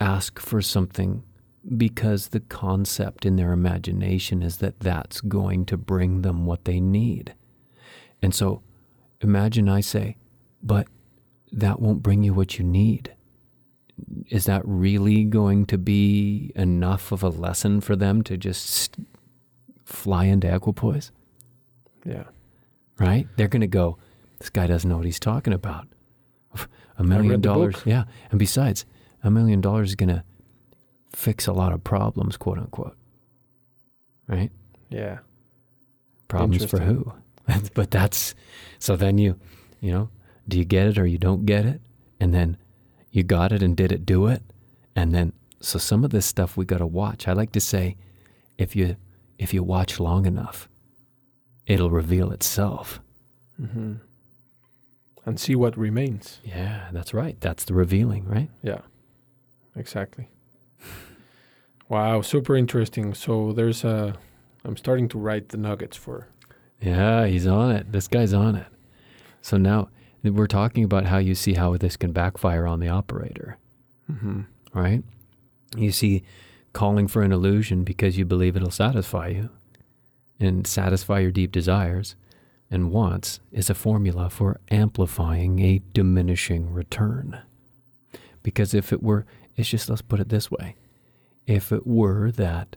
[0.00, 1.22] ask for something
[1.76, 6.80] because the concept in their imagination is that that's going to bring them what they
[6.80, 7.34] need.
[8.20, 8.62] And so
[9.20, 10.16] imagine I say,
[10.62, 10.88] but
[11.52, 13.12] that won't bring you what you need.
[14.28, 18.96] Is that really going to be enough of a lesson for them to just
[19.84, 21.12] fly into equipoise?
[22.04, 22.24] Yeah.
[22.98, 23.28] right?
[23.36, 23.98] They're going to go,
[24.38, 25.86] this guy doesn't know what he's talking about.
[26.98, 27.76] A million dollars.
[27.84, 28.04] Yeah.
[28.30, 28.84] And besides,
[29.22, 30.24] a million dollars is going to
[31.12, 32.96] fix a lot of problems, quote unquote.
[34.28, 34.50] right?
[34.90, 35.18] Yeah.
[36.28, 37.12] Problems for who?
[37.74, 38.34] but that's
[38.78, 39.38] so then you,
[39.80, 40.08] you know,
[40.48, 41.80] do you get it or you don't get it?
[42.20, 42.56] And then
[43.12, 44.42] you got it and did it do it?
[44.96, 47.28] And then so some of this stuff we got to watch.
[47.28, 47.96] I like to say
[48.58, 48.96] if you
[49.38, 50.68] if you watch long enough,
[51.66, 53.00] it'll reveal itself.
[53.60, 53.94] Mm-hmm.
[55.24, 56.40] And see what remains.
[56.44, 57.40] Yeah, that's right.
[57.40, 58.50] That's the revealing, right?
[58.62, 58.80] Yeah,
[59.76, 60.28] exactly.
[61.88, 63.14] wow, super interesting.
[63.14, 64.14] So there's a.
[64.64, 66.28] I'm starting to write the nuggets for.
[66.80, 67.92] Yeah, he's on it.
[67.92, 68.66] This guy's on it.
[69.40, 69.88] So now
[70.22, 73.58] we're talking about how you see how this can backfire on the operator,
[74.10, 74.42] Mm-hmm.
[74.74, 75.02] right?
[75.76, 76.22] You see,
[76.72, 79.50] calling for an illusion because you believe it'll satisfy you
[80.38, 82.14] and satisfy your deep desires
[82.70, 87.38] and wants is a formula for amplifying a diminishing return.
[88.42, 89.24] Because if it were,
[89.56, 90.76] it's just, let's put it this way
[91.46, 92.76] if it were that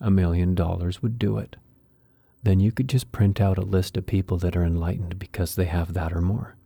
[0.00, 1.56] a million dollars would do it,
[2.42, 5.66] then you could just print out a list of people that are enlightened because they
[5.66, 6.56] have that or more.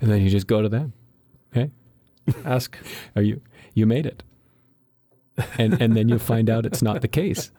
[0.00, 0.92] And then you just go to them.
[1.52, 1.70] Okay?
[2.44, 2.76] Ask.
[3.16, 3.40] Are you
[3.74, 4.22] you made it?
[5.58, 7.50] And and then you find out it's not the case.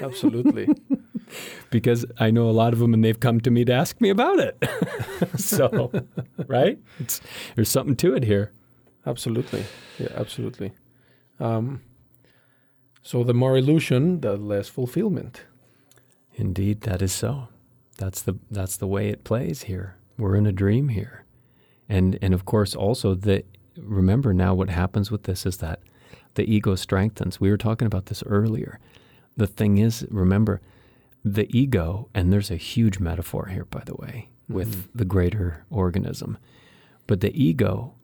[0.00, 0.68] Absolutely.
[1.70, 4.10] because I know a lot of them and they've come to me to ask me
[4.10, 4.64] about it.
[5.36, 5.92] so,
[6.46, 6.78] right?
[6.98, 7.20] It's,
[7.54, 8.52] there's something to it here.
[9.06, 9.64] Absolutely.
[9.98, 10.72] Yeah, absolutely.
[11.40, 11.82] Um,
[13.02, 15.42] so the more illusion, the less fulfillment.
[16.34, 17.48] Indeed, that is so.
[17.98, 19.96] That's the that's the way it plays here.
[20.16, 21.24] We're in a dream here.
[21.88, 23.44] And and of course also the
[23.76, 25.80] remember now what happens with this is that
[26.34, 27.40] the ego strengthens.
[27.40, 28.78] We were talking about this earlier.
[29.36, 30.60] The thing is, remember,
[31.24, 34.88] the ego, and there's a huge metaphor here, by the way, with Mhm.
[34.94, 36.38] the greater organism.
[37.06, 37.94] But the ego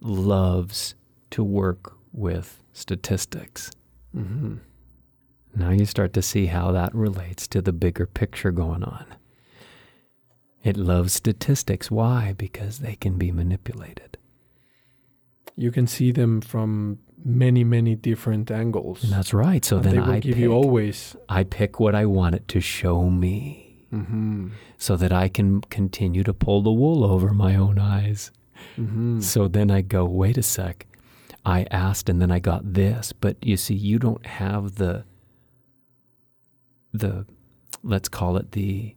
[0.00, 0.94] loves
[1.30, 3.70] to work with statistics.
[4.16, 4.56] Mm-hmm.
[5.56, 9.06] Now you start to see how that relates to the bigger picture going on.
[10.62, 11.90] It loves statistics.
[11.90, 12.34] Why?
[12.36, 14.18] Because they can be manipulated.
[15.56, 19.02] You can see them from many, many different angles.
[19.04, 19.64] And that's right.
[19.64, 21.16] So And then they will I give pick, you always.
[21.28, 24.50] I pick what I want it to show me Mm-hmm.
[24.78, 28.30] so that I can continue to pull the wool over my own eyes.
[28.78, 29.18] Mm-hmm.
[29.18, 30.86] So then I go, wait a sec.
[31.44, 33.12] I asked and then I got this.
[33.12, 35.02] But you see, you don't have the,
[36.92, 37.26] the,
[37.82, 38.94] let's call it the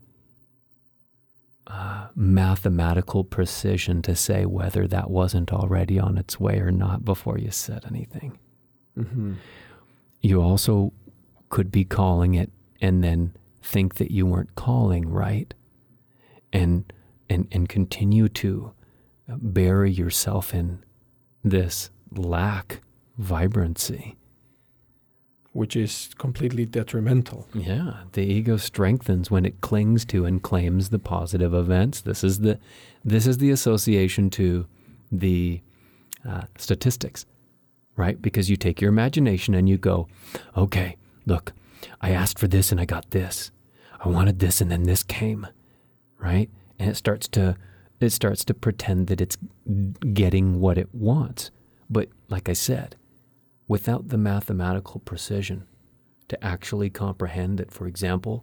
[1.67, 7.37] uh, mathematical precision to say whether that wasn't already on its way or not before
[7.37, 8.37] you said anything.
[8.97, 9.33] Mm-hmm.
[10.21, 10.93] You also
[11.49, 15.53] could be calling it and then think that you weren't calling right
[16.51, 16.91] and
[17.29, 18.73] and and continue to
[19.27, 20.83] bury yourself in
[21.43, 22.81] this lack
[23.17, 24.17] vibrancy.
[25.53, 27.47] Which is completely detrimental.
[27.53, 32.01] Yeah, the ego strengthens when it clings to and claims the positive events.
[32.01, 32.59] This is the
[33.05, 34.65] this is the association to
[35.11, 35.61] the
[36.27, 37.25] uh, statistics,
[37.95, 38.19] right?
[38.19, 40.07] Because you take your imagination and you go,
[40.57, 41.53] okay, look,
[42.01, 43.51] I asked for this and I got this.
[44.03, 45.47] I wanted this and then this came,
[46.17, 46.49] right?
[46.79, 47.55] And it starts to
[47.99, 49.37] it starts to pretend that it's
[50.13, 51.51] getting what it wants.
[51.89, 52.95] But like I said,
[53.73, 55.59] without the mathematical precision
[56.27, 58.35] to actually comprehend that, for example,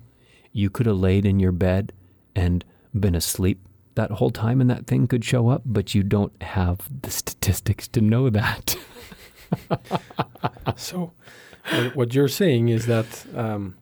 [0.53, 1.93] you could have laid in your bed
[2.35, 2.65] and
[3.05, 3.59] been asleep
[3.95, 7.87] that whole time and that thing could show up, but you don't have the statistics
[7.89, 8.77] to know that.
[10.77, 11.13] so,
[11.95, 13.11] what- you're saying is that
[13.45, 13.77] um,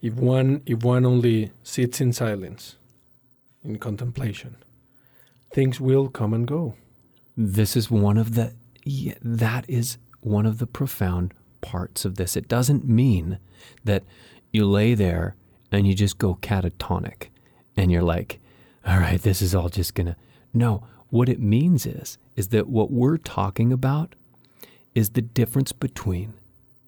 [0.00, 2.76] if one if one only sits in silence,
[3.64, 4.56] in contemplation,
[5.56, 6.74] things will come and go.
[7.36, 8.46] this is one of the
[8.84, 12.36] yeah, that is one of the profound parts of this.
[12.36, 13.38] It doesn't mean
[13.84, 14.02] that
[14.52, 15.34] you lay there
[15.72, 17.28] and you just go catatonic
[17.76, 18.38] and you're like,
[18.86, 20.16] all right, this is all just gonna
[20.52, 20.84] no.
[21.10, 24.14] What it means is is that what we're talking about
[24.94, 26.34] is the difference between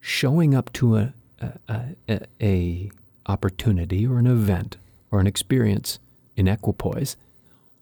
[0.01, 2.91] showing up to a a, a, a
[3.27, 4.77] opportunity or an event
[5.11, 5.99] or an experience
[6.37, 7.17] in equipoise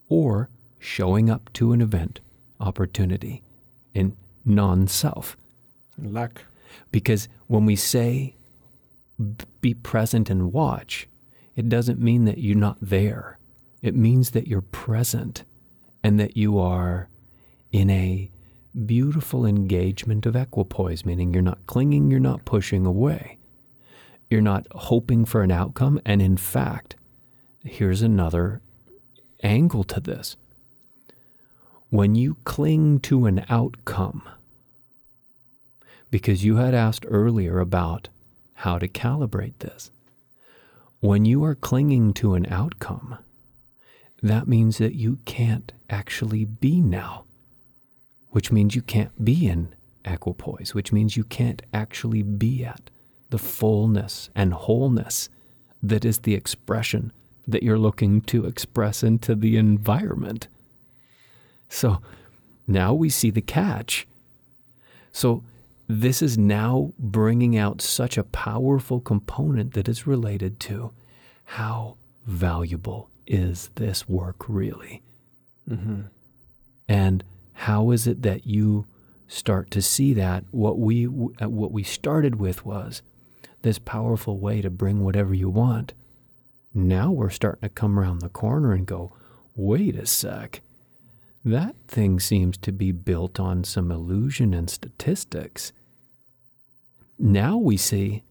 [0.09, 0.49] or
[0.79, 2.19] showing up to an event
[2.59, 3.41] opportunity
[3.93, 4.87] in non
[6.01, 6.13] self.
[6.13, 6.45] Lack.
[6.91, 8.35] Because when we say
[9.61, 11.07] be present and watch,
[11.55, 13.37] it doesn't mean that you're not there.
[13.81, 15.43] It means that you're present
[16.03, 17.07] and that you are
[17.71, 18.29] in a
[18.85, 23.37] beautiful engagement of equipoise, meaning you're not clinging, you're not pushing away.
[24.29, 26.01] You're not hoping for an outcome.
[26.05, 26.95] And in fact,
[27.63, 28.61] here's another
[29.43, 30.35] angle to this.
[31.89, 34.23] When you cling to an outcome,
[36.11, 38.09] because you had asked earlier about
[38.55, 39.91] how to calibrate this.
[40.99, 43.17] When you are clinging to an outcome,
[44.23, 47.25] that means that you can't actually be now,
[48.29, 52.89] which means you can't be in equipoise, which means you can't actually be at
[53.29, 55.29] the fullness and wholeness
[55.83, 57.11] that is the expression
[57.47, 60.47] that you're looking to express into the environment.
[61.69, 62.01] So
[62.67, 64.07] now we see the catch.
[65.11, 65.43] So
[65.87, 70.91] this is now bringing out such a powerful component that is related to
[71.45, 75.03] how valuable is this work really?
[75.69, 76.01] Mm-hmm.
[76.87, 77.23] And
[77.53, 78.85] how is it that you
[79.27, 83.01] start to see that what we uh, what we started with was
[83.61, 85.93] this powerful way to bring whatever you want.
[86.73, 89.13] Now we're starting to come around the corner and go,
[89.55, 90.61] wait a sec.
[91.43, 95.71] That thing seems to be built on some illusion and statistics.
[97.17, 98.23] Now we see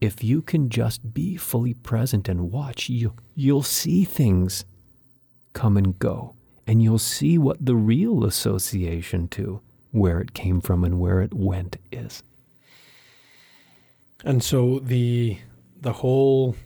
[0.00, 4.64] if you can just be fully present and watch, you, you'll see things
[5.52, 6.34] come and go,
[6.66, 11.34] and you'll see what the real association to where it came from and where it
[11.34, 12.22] went is.
[14.24, 15.38] And so the
[15.80, 16.56] the whole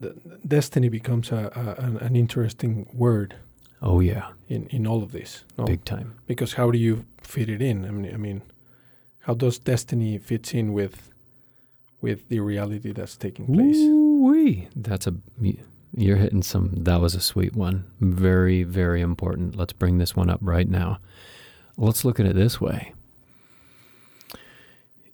[0.00, 0.14] the
[0.46, 3.34] destiny becomes a, a an, interesting word
[3.82, 5.44] Oh yeah, in, in all of this.
[5.56, 5.64] no?
[5.64, 6.14] big time.
[6.26, 7.84] Because how do you fit it in?
[7.84, 8.42] I mean, I mean,
[9.28, 11.10] how does destiny fits in with
[12.00, 13.76] with the reality that's taking place?
[13.76, 14.68] Ooh-wee.
[14.74, 15.14] That's a
[15.94, 16.70] you're hitting some.
[16.72, 17.84] That was a sweet one.
[18.00, 19.54] Very very important.
[19.54, 20.98] Let's bring this one up right now.
[21.76, 22.94] Let's look at it this way.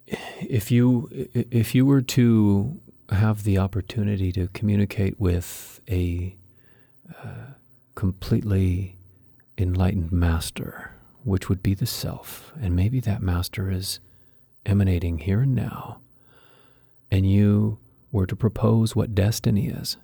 [0.07, 6.37] If you if you were to have the opportunity to communicate with a
[7.21, 7.55] uh,
[7.97, 8.97] completely
[9.59, 10.94] enlightened master,
[11.25, 13.99] which would be the self, and maybe that master is
[14.65, 15.99] emanating here and now,
[17.11, 17.79] and you
[18.13, 19.97] were to propose what destiny is,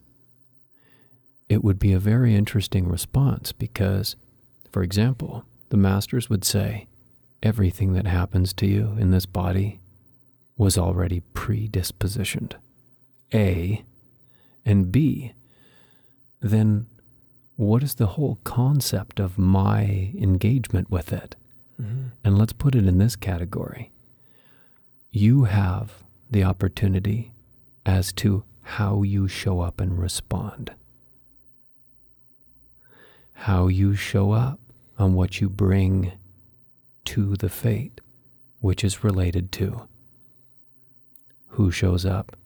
[1.48, 4.16] it would be a very interesting response because,
[4.70, 6.86] for example, the masters would say,
[7.42, 9.80] everything that happens to you in this body
[10.56, 12.52] was already predispositioned.
[13.32, 13.82] A
[14.64, 15.32] and B,
[16.40, 16.86] then
[17.60, 21.36] what is the whole concept of my engagement with it?
[21.80, 22.04] Mm-hmm.
[22.24, 23.92] And let's put it in this category.
[25.10, 27.32] You have the opportunity
[27.84, 30.72] as to how you show up and respond.
[33.34, 34.58] How you show up
[34.98, 36.12] on what you bring
[37.06, 38.00] to the fate,
[38.60, 39.86] which is related to
[41.48, 42.36] who shows up.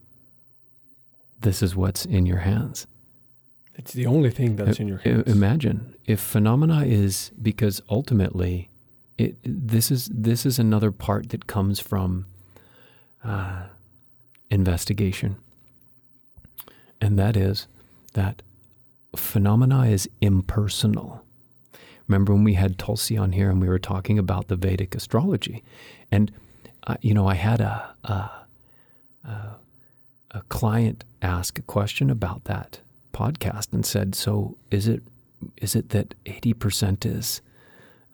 [1.38, 2.88] This is what's in your hands.
[3.76, 5.26] It's the only thing that's in your hands.
[5.26, 8.70] Imagine if phenomena is because ultimately,
[9.18, 12.26] it this is this is another part that comes from
[13.24, 13.64] uh,
[14.50, 15.36] investigation,
[17.00, 17.66] and that is
[18.12, 18.42] that
[19.16, 21.24] phenomena is impersonal.
[22.06, 25.64] Remember when we had Tulsi on here and we were talking about the Vedic astrology,
[26.12, 26.30] and
[26.86, 28.30] uh, you know I had a, a
[29.24, 29.56] a
[30.30, 32.80] a client ask a question about that
[33.14, 35.02] podcast and said, "So is it
[35.56, 37.40] is it that eighty percent is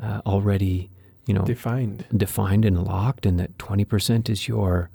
[0.03, 0.91] uh, already
[1.27, 2.05] you know Defined.
[2.17, 4.91] defined and locked, and that twenty percent is your?"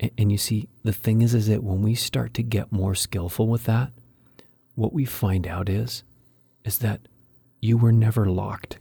[0.00, 2.94] And, and you see, the thing is, is that when we start to get more
[2.96, 3.92] skillful with that,
[4.74, 6.02] what we find out is,
[6.64, 7.00] is that
[7.60, 8.78] you were never locked,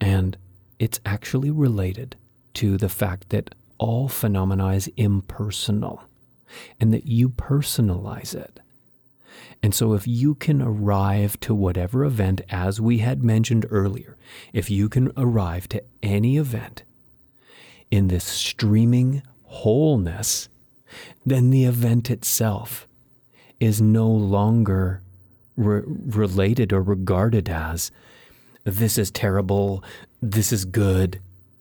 [0.00, 0.36] and
[0.78, 2.14] it's actually related
[2.54, 6.02] to the fact that all phenomena is impersonal,
[6.80, 8.60] and that you personalize it.
[9.62, 14.16] And so, if you can arrive to whatever event, as we had mentioned earlier,
[14.52, 16.84] if you can arrive to any event
[17.90, 20.48] in this streaming wholeness,
[21.26, 22.86] then the event itself
[23.58, 25.02] is no longer
[25.56, 27.90] re- related or regarded as
[28.64, 29.82] this is terrible,
[30.20, 31.20] this is good.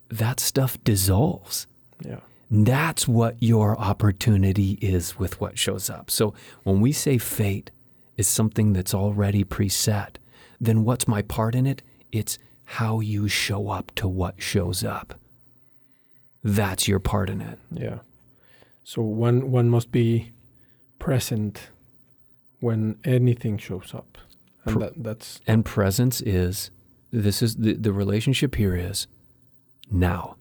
[0.09, 1.67] That stuff dissolves.
[2.05, 2.19] Yeah.
[2.49, 6.09] That's what your opportunity is with what shows up.
[6.09, 6.33] So
[6.63, 7.71] when we say fate
[8.15, 10.15] is something that's already preset,
[10.59, 11.81] then what's my part in it?
[12.11, 15.19] It's how you show up to what shows up.
[16.43, 17.59] That's your part in it.
[17.71, 17.99] Yeah.
[18.83, 20.31] So one one must be
[20.99, 21.69] present
[22.61, 24.17] when anything shows up,
[24.63, 26.71] and Pr- that that's And presence is
[27.11, 29.07] this is the, the relationship here is
[29.91, 30.36] now.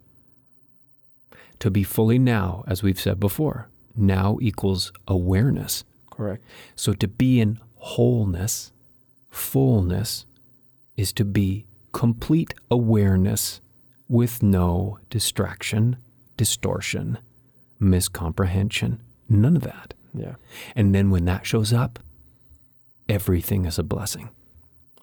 [1.61, 5.84] To be fully now, as we've said before, now equals awareness.
[6.11, 6.44] correct.
[6.74, 8.72] So to be in wholeness,
[9.30, 10.26] fullness,
[10.96, 13.61] is to be complete awareness
[14.09, 15.96] with no distraction,
[16.36, 17.18] distortion,
[17.80, 18.98] miscomprehension,
[19.28, 19.94] none of that.
[20.14, 20.34] Yeah.
[20.74, 21.98] And then when that shows up,
[23.09, 24.30] everything is a blessing.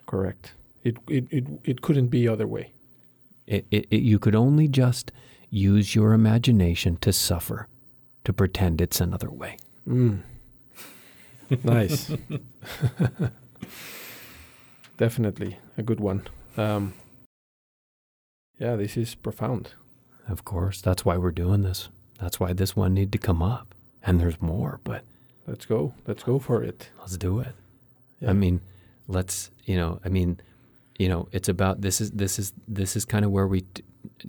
[0.06, 0.54] Correct.
[0.84, 2.72] It it it, it couldn't be other way.
[3.46, 5.12] It, it, it, you could only just
[5.54, 7.68] use your imagination to suffer,
[8.24, 9.58] to pretend it's another way.
[9.88, 10.22] Mm.
[11.64, 12.12] nice.
[14.98, 16.28] Definitely a good one.
[16.58, 16.96] Um,
[18.58, 19.74] yeah, this is profound.
[20.28, 21.90] Of course, that's why we're doing this.
[22.20, 23.76] That's why this one need to come up.
[24.06, 25.04] And there's more, but
[25.48, 25.94] let's go.
[26.08, 26.90] Let's go for it.
[27.00, 27.54] Let's do it.
[28.20, 28.32] Yeah.
[28.32, 28.60] I mean,
[29.08, 30.40] let's, you know, I mean,
[30.98, 33.84] you know, it's about this is this is this is kind of where we t-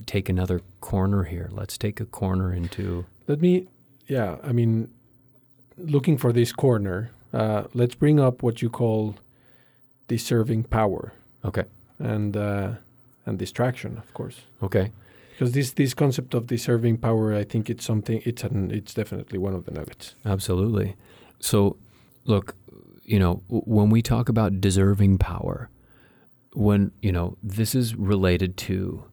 [0.07, 1.49] take another corner here.
[1.53, 3.69] Let's take a corner into Let me
[4.07, 4.89] yeah, I mean
[5.77, 9.17] looking for this corner, uh, let's bring up what you call
[10.09, 11.13] deserving power.
[11.45, 11.65] Okay.
[11.99, 12.73] And uh,
[13.27, 14.43] and distraction, of course.
[14.63, 14.91] Okay.
[15.33, 18.23] Because this this concept of deserving power, I think it's something.
[18.25, 20.15] It's an, it's definitely one of the nuggets.
[20.25, 20.97] Absolutely.
[21.41, 21.77] So,
[22.25, 22.55] look,
[23.03, 25.71] you know, w- when we talk about deserving power,
[26.53, 29.05] when you know this is related to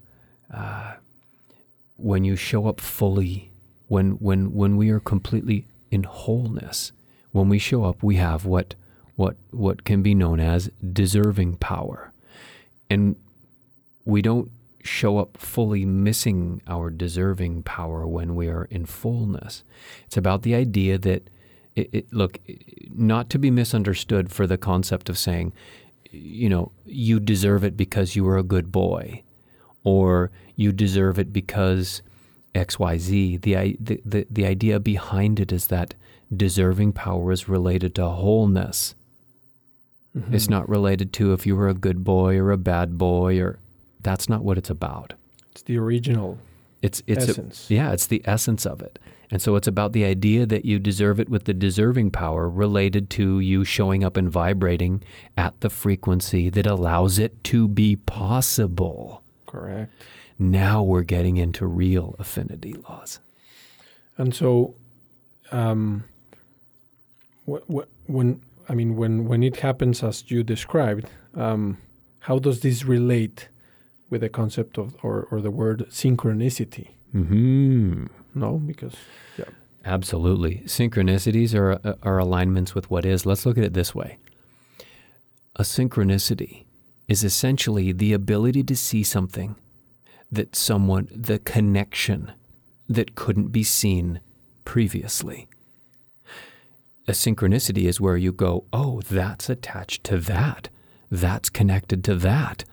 [0.54, 0.94] uh,
[1.98, 3.52] when you show up fully,
[3.88, 6.92] when when when we are completely in wholeness,
[7.32, 8.76] when we show up, we have what
[9.16, 12.12] what what can be known as deserving power,
[12.90, 13.16] and
[14.06, 14.52] we don't
[14.84, 19.64] show up fully missing our deserving power when we are in fullness.
[20.06, 21.30] It's about the idea that,
[21.76, 22.40] it, it, look,
[22.94, 25.54] not to be misunderstood for the concept of saying,
[26.10, 29.24] you know, you deserve it because you were a good boy,
[29.84, 32.02] or you deserve it because
[32.56, 33.42] XYZ.
[33.42, 35.94] The, the, the, the idea behind it is that
[36.36, 38.96] deserving power is related to wholeness.
[40.18, 40.34] Mm-hmm.
[40.34, 43.60] It's not related to if you were a good boy or a bad boy or
[44.02, 45.14] that's not what it's about.
[45.52, 46.38] It's the original
[46.82, 47.70] it's it's essence.
[47.70, 49.00] A, yeah, it's the essence of it.
[49.30, 53.10] And so it's about the idea that you deserve it with the deserving power related
[53.12, 55.04] to you showing up and vibrating
[55.38, 59.21] at the frequency that allows it to be possible.
[59.52, 59.92] Correct.
[60.40, 63.20] Now we're getting into real affinity laws.
[64.18, 64.76] And so
[65.52, 66.06] um
[67.46, 71.78] what, what, when I mean when when it happens as you described, um,
[72.20, 73.50] how does this relate
[74.12, 76.90] with the concept of or, or the word synchronicity.
[77.16, 78.06] Mm-hmm.
[78.36, 78.94] No, because
[79.38, 79.46] yeah,
[79.84, 80.62] absolutely.
[80.66, 83.26] Synchronicities are are alignments with what is.
[83.26, 84.18] Let's look at it this way.
[85.56, 86.66] A synchronicity
[87.12, 89.56] is essentially the ability to see something
[90.32, 92.32] that someone, the connection
[92.88, 94.22] that couldn't be seen
[94.64, 95.48] previously.
[97.08, 100.70] A synchronicity is where you go, oh, that's attached to that.
[101.10, 102.64] That's connected to that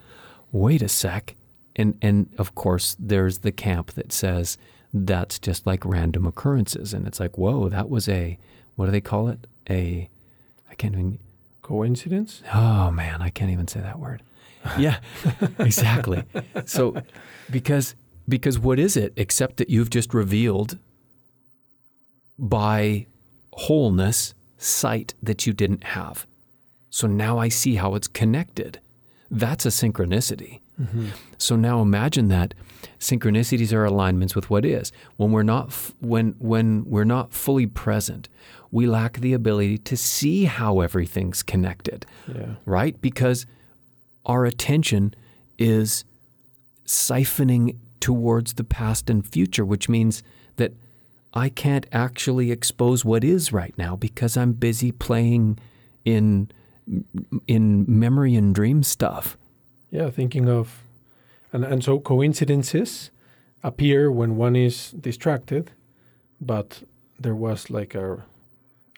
[0.52, 1.34] wait a sec.
[1.76, 4.58] And, and of course, there's the camp that says
[4.92, 6.92] that's just like random occurrences.
[6.94, 8.38] And it's like, whoa, that was a,
[8.76, 9.46] what do they call it?
[9.68, 10.08] A,
[10.70, 11.18] I can't even.
[11.62, 12.42] Coincidence?
[12.54, 14.22] Oh, man, I can't even say that word.
[14.78, 14.98] yeah,
[15.58, 16.24] exactly.
[16.66, 17.00] So,
[17.50, 17.94] because,
[18.28, 20.78] because what is it except that you've just revealed
[22.38, 23.06] by
[23.52, 26.26] wholeness sight that you didn't have?
[26.90, 28.80] So now I see how it's connected.
[29.30, 30.60] That's a synchronicity.
[30.80, 31.08] Mm-hmm.
[31.36, 32.54] So now imagine that
[32.98, 34.92] synchronicities are alignments with what is.
[35.16, 38.28] When we're not f- when when we're not fully present,
[38.70, 42.06] we lack the ability to see how everything's connected.
[42.32, 42.54] Yeah.
[42.64, 43.00] Right?
[43.00, 43.46] Because
[44.24, 45.14] our attention
[45.58, 46.04] is
[46.86, 50.22] siphoning towards the past and future, which means
[50.56, 50.72] that
[51.34, 55.58] I can't actually expose what is right now because I'm busy playing
[56.04, 56.50] in
[57.46, 59.36] in memory and dream stuff.
[59.90, 60.82] Yeah, thinking of,
[61.52, 63.10] and and so coincidences
[63.62, 65.72] appear when one is distracted,
[66.40, 66.82] but
[67.20, 68.24] there was like a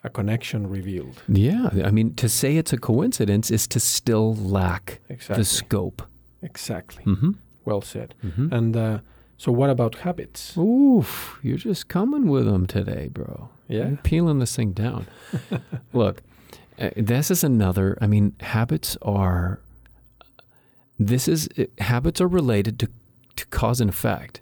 [0.03, 1.21] a connection revealed.
[1.27, 5.41] Yeah, I mean to say it's a coincidence is to still lack exactly.
[5.41, 6.01] the scope.
[6.41, 7.03] Exactly.
[7.03, 7.31] Mm-hmm.
[7.65, 8.15] Well said.
[8.23, 8.53] Mm-hmm.
[8.53, 8.99] And uh,
[9.37, 10.55] so, what about habits?
[10.55, 13.49] Oof, you're just coming with them today, bro.
[13.67, 15.07] Yeah, you're peeling this thing down.
[15.93, 16.21] Look,
[16.79, 17.97] uh, this is another.
[17.99, 19.59] I mean, habits are.
[20.99, 21.49] This is
[21.79, 22.89] habits are related to
[23.37, 24.41] to cause and effect.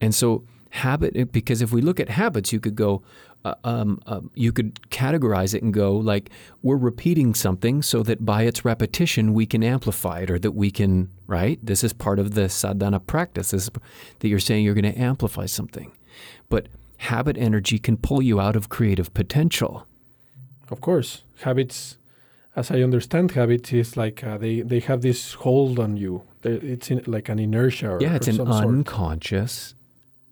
[0.00, 3.02] And so habit because if we look at habits, you could go.
[3.46, 6.30] Uh, um, uh, you could categorize it and go like
[6.62, 10.70] we're repeating something so that by its repetition we can amplify it or that we
[10.70, 13.70] can right this is part of the sadhana practice is,
[14.18, 15.92] that you're saying you're going to amplify something
[16.48, 16.66] but
[16.96, 19.86] habit energy can pull you out of creative potential
[20.70, 21.98] of course, habits.
[22.54, 26.22] as I understand habits, is like uh, they they have this hold on you.
[26.42, 27.90] It's in, like an inertia.
[27.92, 29.74] Or, yeah, it's an some sort unconscious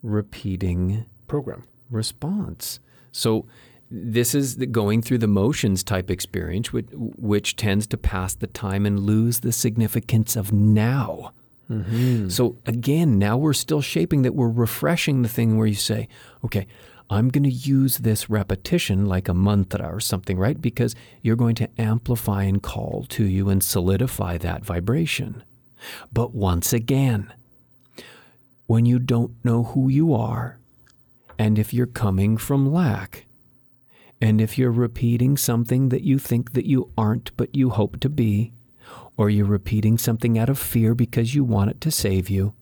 [0.03, 1.65] repeating program.
[1.91, 2.81] response.
[3.15, 3.47] So
[3.91, 8.49] this is the going through the motions type experience, which, which tends to pass the
[8.49, 11.33] time and lose the significance of now.
[11.71, 12.29] Mm-hmm.
[12.29, 16.09] So again, now we're still shaping that we're refreshing the thing where you say,
[16.45, 16.67] okay,
[17.09, 20.61] I'm going to use this repetition like a mantra or something, right?
[20.61, 25.45] Because you're going to amplify and call to you and solidify that vibration.
[26.13, 27.33] But once again,
[28.67, 30.59] when you don't know who you are,
[31.39, 33.27] and if you're coming from lack,
[34.21, 38.09] and if you're repeating something that you think that you aren't but you hope to
[38.09, 38.53] be,
[39.17, 42.55] or you're repeating something out of fear because you want it to save you,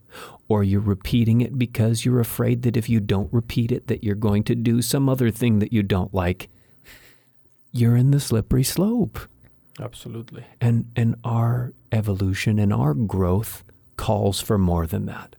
[0.49, 4.15] or you're repeating it because you're afraid that if you don't repeat it that you're
[4.15, 6.49] going to do some other thing that you don't like,
[7.73, 9.19] you're in the slippery slope.
[9.81, 10.45] Absolutely.
[10.61, 13.65] And and our evolution and our growth
[13.97, 15.37] calls for more than that.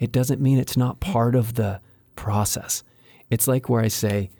[0.00, 1.80] It doesn't mean it's not part of the
[2.16, 2.82] process.
[3.30, 4.30] It's like where I say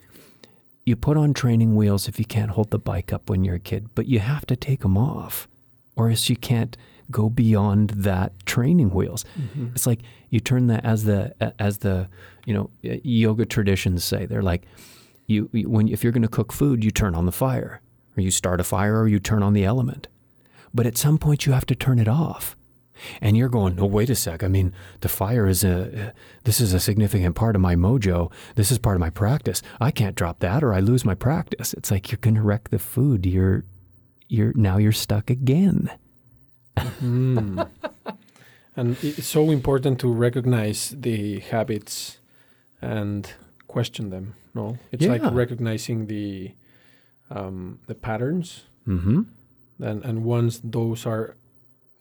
[0.85, 3.61] you put on training wheels if you can't hold the bike up when you're a
[3.61, 5.49] kid, but you have to take them off
[5.97, 6.77] or else you can't
[7.11, 9.24] go beyond that training wheels.
[9.39, 9.68] Mm-hmm.
[9.74, 10.01] It's like
[10.31, 12.09] you turn that as the as the,
[12.45, 14.27] you know, yoga traditions say.
[14.27, 14.62] They're like
[15.27, 17.81] you, you when if you're going to cook food, you turn on the fire
[18.16, 20.09] or you start a fire or you turn on the element.
[20.74, 22.56] But at some point you have to turn it off.
[23.21, 24.43] And you're going, no, wait a sec.
[24.43, 26.13] I mean, the fire is a,
[26.45, 28.31] this is a significant part of my mojo.
[28.55, 29.63] This is part of my practice.
[29.81, 31.75] I can't drop that or I lose my practice.
[31.75, 33.27] It's like you're going to wreck the food.
[33.27, 33.65] You're,
[34.29, 35.91] you're, now you're stuck again.
[38.79, 42.19] And it's so important to recognize the habits
[42.83, 43.33] and
[43.69, 44.35] question them.
[44.55, 46.53] No, it's like recognizing the
[47.31, 49.23] um, the patterns, Mm-hmm.
[49.83, 51.37] and and once those are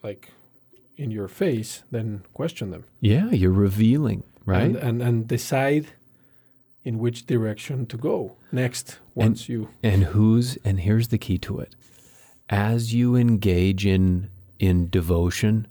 [0.04, 0.32] like
[0.98, 4.64] in your face, then question them, Yeah, you're revealing, right?
[4.64, 5.88] And and, and decide
[6.84, 9.00] in which direction to go next.
[9.16, 11.76] Once you and who's and here's the key to it
[12.50, 14.30] as you engage in
[14.60, 15.68] in devotion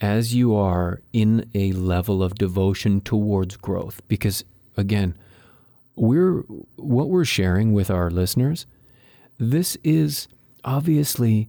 [0.00, 4.44] as you are in a level of devotion towards growth because
[4.76, 5.14] again
[5.96, 6.40] we're
[6.76, 8.64] what we're sharing with our listeners
[9.38, 10.28] this is
[10.64, 11.48] obviously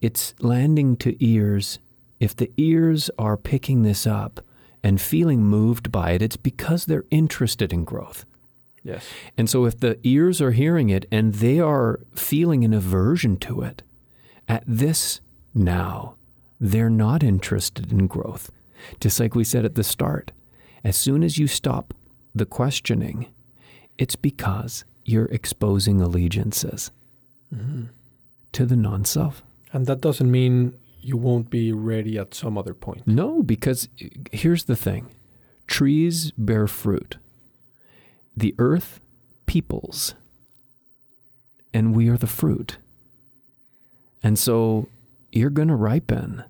[0.00, 1.78] it's landing to ears
[2.20, 4.40] if the ears are picking this up
[4.82, 8.24] and feeling moved by it it's because they're interested in growth
[8.82, 9.06] yes,
[9.36, 13.62] and so, if the ears are hearing it and they are feeling an aversion to
[13.62, 13.82] it,
[14.46, 15.20] at this
[15.54, 16.16] now,
[16.60, 18.50] they're not interested in growth.
[19.00, 20.32] Just like we said at the start,
[20.84, 21.94] as soon as you stop
[22.34, 23.26] the questioning,
[23.96, 26.90] it's because you're exposing allegiances
[27.54, 27.84] mm-hmm.
[28.52, 29.42] to the non self.
[29.72, 30.74] and that doesn't mean
[31.04, 33.06] you won't be ready at some other point.
[33.06, 35.06] No, because uh, here's the thing
[35.66, 37.16] trees bear fruit,
[38.36, 39.00] the earth
[39.46, 40.14] peoples,
[41.72, 42.78] and we are the fruit.
[44.22, 44.88] And so
[45.32, 46.44] you're going to ripen.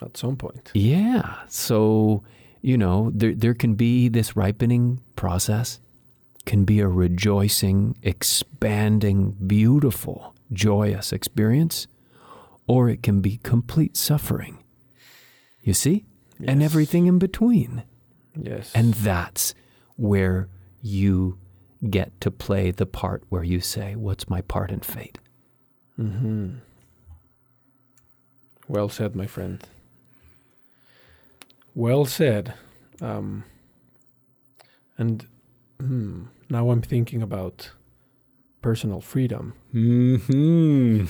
[0.00, 1.38] At some point, Yeah.
[1.48, 2.22] So,
[2.62, 5.80] you know, there, there can be this ripening process,
[6.46, 11.88] can be a rejoicing, expanding, beautiful, joyous experience,
[12.68, 14.62] or it can be complete suffering.
[15.62, 16.04] You see?
[16.46, 17.82] And everything in between.
[18.40, 19.54] yes, And that's
[19.96, 20.48] where
[20.80, 21.38] you
[21.90, 25.18] get to play the part where you say, What's my part in fate?
[25.98, 26.58] Mm-hmm.
[28.68, 29.66] Well said, my friend.
[31.74, 32.54] Well said.
[33.00, 33.44] Um,
[34.96, 35.26] and
[35.80, 37.70] hmm, now I'm thinking about
[38.60, 39.54] personal freedom.
[39.72, 41.04] hmm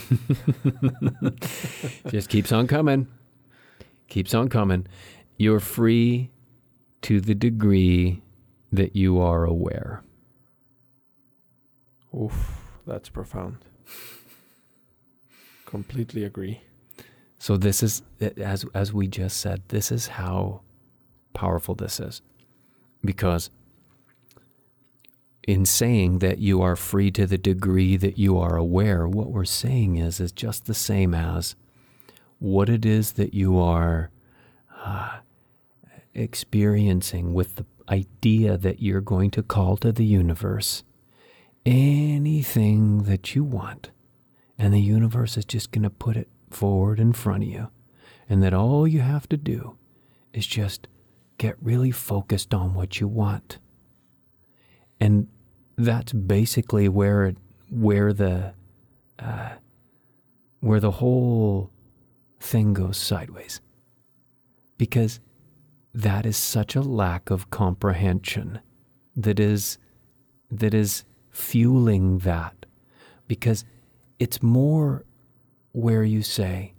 [2.08, 3.08] Just keeps on coming.
[4.08, 4.86] Keeps on coming.
[5.36, 6.30] You're free
[7.02, 8.22] to the degree
[8.72, 10.02] that you are aware.
[12.14, 13.58] Oof, that's profound.
[15.66, 16.62] Completely agree.
[17.38, 20.62] So this is as as we just said, this is how
[21.34, 22.20] powerful this is.
[23.04, 23.50] Because
[25.48, 29.46] in saying that you are free to the degree that you are aware, what we're
[29.46, 31.56] saying is is just the same as
[32.38, 34.10] what it is that you are
[34.84, 35.20] uh,
[36.12, 40.84] experiencing with the idea that you're going to call to the universe
[41.64, 43.90] anything that you want
[44.58, 47.68] and the universe is just going to put it forward in front of you.
[48.28, 49.78] And that all you have to do
[50.34, 50.88] is just
[51.38, 53.56] get really focused on what you want.
[55.00, 55.28] And
[55.78, 57.34] that's basically where
[57.70, 58.52] where the
[59.18, 59.50] uh,
[60.60, 61.70] where the whole
[62.40, 63.60] thing goes sideways.
[64.76, 65.20] Because
[65.94, 68.60] that is such a lack of comprehension
[69.16, 69.78] that is
[70.50, 72.66] that is fueling that.
[73.28, 73.64] Because
[74.18, 75.04] it's more
[75.72, 76.74] where you say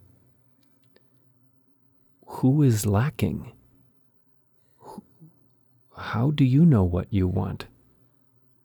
[2.26, 3.54] who is lacking?
[5.95, 7.68] How do you know what you want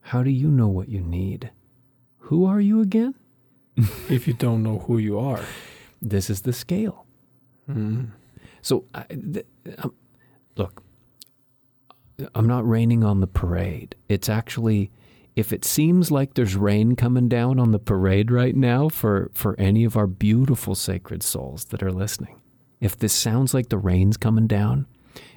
[0.09, 1.51] how do you know what you need
[2.19, 3.15] who are you again
[4.09, 5.43] if you don't know who you are
[6.01, 7.07] this is the scale
[7.69, 8.09] mm.
[8.63, 9.47] so I, th-
[9.79, 9.95] um,
[10.57, 10.83] look
[12.35, 14.91] i'm not raining on the parade it's actually
[15.37, 19.59] if it seems like there's rain coming down on the parade right now for, for
[19.59, 22.41] any of our beautiful sacred souls that are listening,
[22.81, 24.87] if this sounds like the rain's coming down,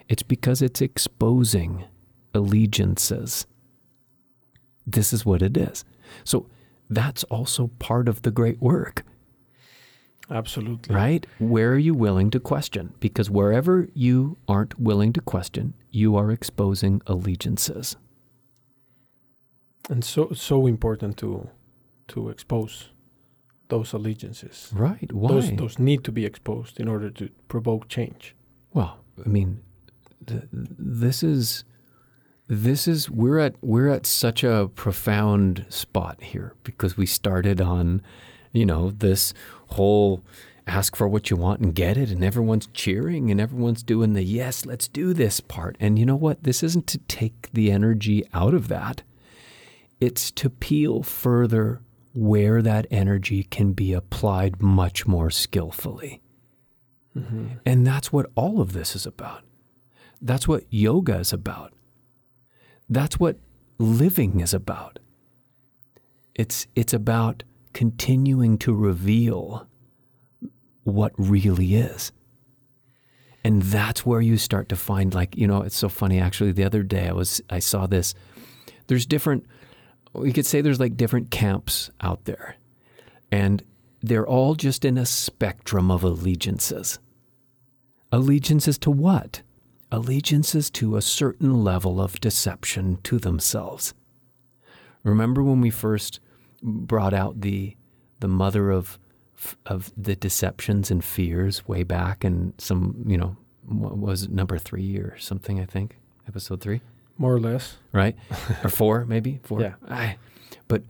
[0.08, 1.86] it's because it's exposing
[2.34, 3.48] allegiances.
[4.88, 5.86] This is what it is.
[6.24, 6.48] So
[6.90, 9.04] that's also part of the great work.
[10.32, 10.96] Absolutely.
[10.96, 11.28] Right?
[11.38, 12.94] Where are you willing to question?
[13.00, 17.98] Because wherever you aren't willing to question, you are exposing allegiances
[19.90, 21.50] and so so important to
[22.08, 22.90] to expose
[23.70, 24.72] those allegiances.
[24.74, 25.12] Right.
[25.12, 25.30] Why?
[25.30, 28.36] Those those need to be exposed in order to provoke change.
[28.74, 29.62] Well, I mean,
[30.26, 31.64] th- this is
[32.48, 38.02] this is we're at we're at such a profound spot here because we started on,
[38.54, 39.34] you know, this
[39.70, 40.24] whole
[40.66, 44.24] ask for what you want and get it and everyone's cheering and everyone's doing the
[44.24, 45.76] yes, let's do this part.
[45.80, 46.44] And you know what?
[46.44, 49.02] This isn't to take the energy out of that.
[50.00, 51.82] It's to peel further
[52.14, 56.22] where that energy can be applied much more skillfully.
[57.16, 57.48] Mm-hmm.
[57.66, 59.44] And that's what all of this is about.
[60.22, 61.74] That's what yoga is about.
[62.90, 63.38] That's what
[63.78, 65.00] living is about.
[66.36, 69.68] It's, it's about continuing to reveal
[70.84, 72.12] what really is.
[73.44, 76.64] And that's where you start to find like, you know, it's so funny actually the
[76.64, 78.14] other day I was I saw this
[78.88, 79.46] there's different
[80.14, 82.56] we could say there's like different camps out there,
[83.32, 83.64] and
[84.02, 87.00] they're all just in a spectrum of allegiances.
[88.12, 89.42] Allegiances to what?
[89.92, 93.94] Allegiances to a certain level of deception to themselves.
[95.04, 96.20] Remember when we first
[96.62, 97.76] brought out the
[98.20, 99.00] the mother of
[99.66, 104.58] of the deceptions and fears way back in some you know what was it number
[104.58, 106.82] three or something I think episode three
[107.18, 107.78] more or less.
[107.92, 108.16] Right?
[108.64, 109.40] or four, maybe?
[109.44, 109.62] Four.
[109.62, 109.74] Yeah.
[109.88, 110.18] I,
[110.68, 110.84] but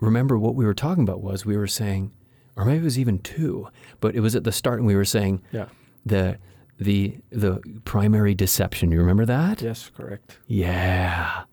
[0.00, 2.12] remember what we were talking about was we were saying,
[2.56, 3.68] or maybe it was even two,
[4.00, 5.66] but it was at the start and we were saying yeah.
[6.04, 6.38] the
[6.82, 8.90] the the primary deception.
[8.92, 9.62] You remember that?
[9.62, 10.38] Yes, correct.
[10.46, 11.44] Yeah.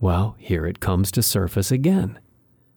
[0.00, 2.18] Well, here it comes to surface again.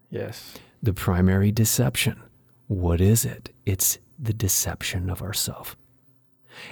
[0.10, 0.56] Yes.
[0.82, 2.22] The primary deception.
[2.68, 3.52] What is it?
[3.66, 5.76] It's the deception of ourself.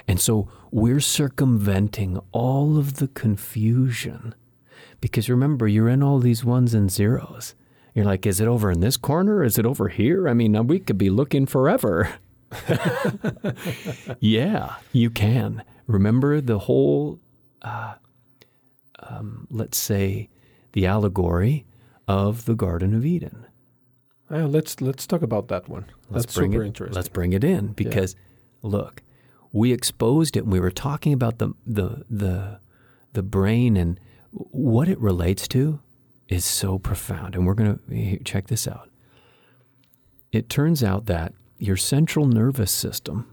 [0.06, 4.34] And so we're circumventing all of the confusion
[5.02, 7.54] because remember, you're in all these ones and zeros.
[7.92, 9.42] You're like, is it over in this corner?
[9.42, 10.28] Is it over here?
[10.28, 12.14] I mean, we could be looking forever.
[14.20, 15.62] yeah, you can.
[15.86, 17.18] Remember the whole,
[17.62, 17.94] uh,
[19.00, 20.28] um, let's say,
[20.72, 21.64] the allegory
[22.08, 23.46] of the Garden of Eden.
[24.30, 25.84] Uh, let's let's talk about that one.
[26.10, 26.94] Let's That's bring super it, interesting.
[26.94, 28.70] Let's bring it in because, yeah.
[28.70, 29.02] look,
[29.52, 32.60] we exposed it and we were talking about the the the
[33.12, 34.00] the brain and
[34.30, 35.80] what it relates to
[36.28, 38.88] is so profound and we're going to check this out
[40.30, 43.24] it turns out that your central nervous system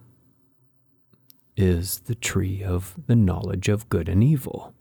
[1.57, 4.71] is the tree of the knowledge of good and evil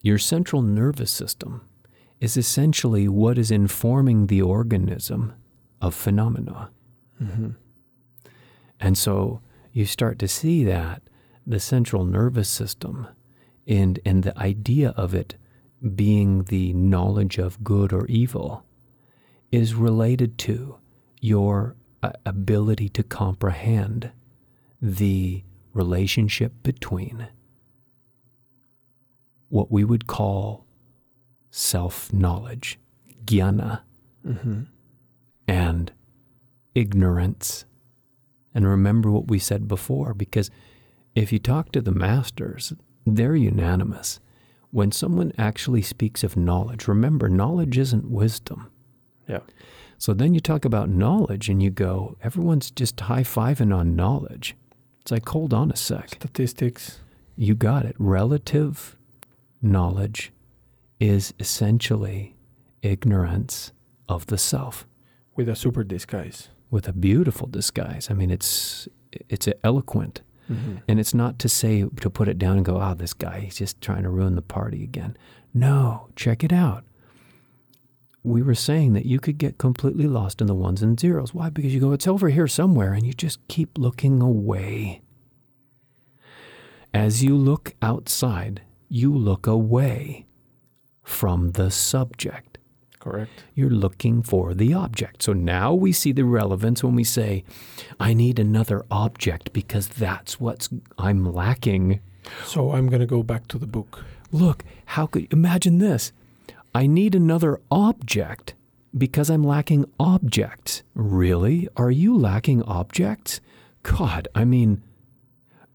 [0.00, 1.60] your central nervous system
[2.18, 5.32] is essentially what is informing the organism
[5.80, 6.68] of phenomena
[7.22, 7.50] mm-hmm.
[8.80, 9.40] and so
[9.72, 11.00] you start to see that
[11.46, 13.06] the central nervous system
[13.68, 15.36] and, and the idea of it
[15.94, 18.64] being the knowledge of good or evil
[19.52, 20.76] is related to
[21.20, 21.76] your
[22.24, 24.10] ability to comprehend
[24.80, 27.28] the relationship between
[29.48, 30.66] what we would call
[31.50, 32.78] self knowledge,
[33.24, 33.82] jnana,
[34.26, 34.62] mm-hmm.
[35.46, 35.92] and
[36.74, 37.64] ignorance
[38.54, 40.50] and remember what we said before, because
[41.14, 42.72] if you talk to the masters,
[43.06, 44.20] they're unanimous.
[44.70, 48.70] When someone actually speaks of knowledge, remember, knowledge isn't wisdom.
[49.28, 49.40] Yeah.
[50.02, 54.56] So then you talk about knowledge and you go, everyone's just high fiving on knowledge.
[55.00, 56.08] It's like, hold on a sec.
[56.08, 56.98] Statistics.
[57.36, 57.94] You got it.
[58.00, 58.96] Relative
[59.62, 60.32] knowledge
[60.98, 62.34] is essentially
[62.82, 63.70] ignorance
[64.08, 64.86] of the self.
[65.36, 68.08] With a super disguise with a beautiful disguise.
[68.10, 68.88] I mean, it's
[69.28, 70.76] it's eloquent, Mm-hmm.
[70.88, 73.58] and it's not to say to put it down and go, "Oh, this guy, he's
[73.58, 75.16] just trying to ruin the party again."
[75.54, 76.82] No, check it out.
[78.24, 81.34] We were saying that you could get completely lost in the ones and zeros.
[81.34, 81.50] Why?
[81.50, 85.02] Because you go, "It's over here somewhere," and you just keep looking away.
[86.94, 90.26] As you look outside, you look away
[91.02, 92.58] from the subject.
[93.00, 93.44] Correct.
[93.54, 95.24] You're looking for the object.
[95.24, 97.42] So now we see the relevance when we say,
[97.98, 100.68] I need another object because that's what
[100.98, 101.98] I'm lacking.
[102.44, 104.04] So I'm going to go back to the book.
[104.30, 106.12] Look, how could imagine this?
[106.74, 108.54] I need another object
[108.96, 110.82] because I'm lacking objects.
[110.94, 111.68] Really?
[111.76, 113.40] Are you lacking objects?
[113.82, 114.82] God, I mean,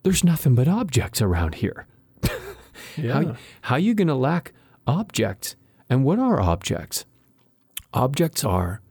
[0.04, 1.88] there's nothing but objects around here.
[2.96, 3.14] Yeah.
[3.14, 4.54] How, how you going to lack
[4.88, 5.56] objects?
[5.88, 7.06] And what are objects?
[7.94, 8.82] Objects are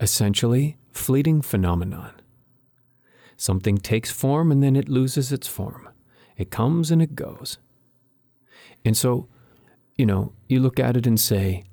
[0.00, 2.12] essentially fleeting phenomenon.
[3.36, 5.88] Something takes form and then it loses its form.
[6.36, 7.58] It comes and it goes.
[8.84, 9.28] And so,
[9.96, 11.64] you know, you look at it and say,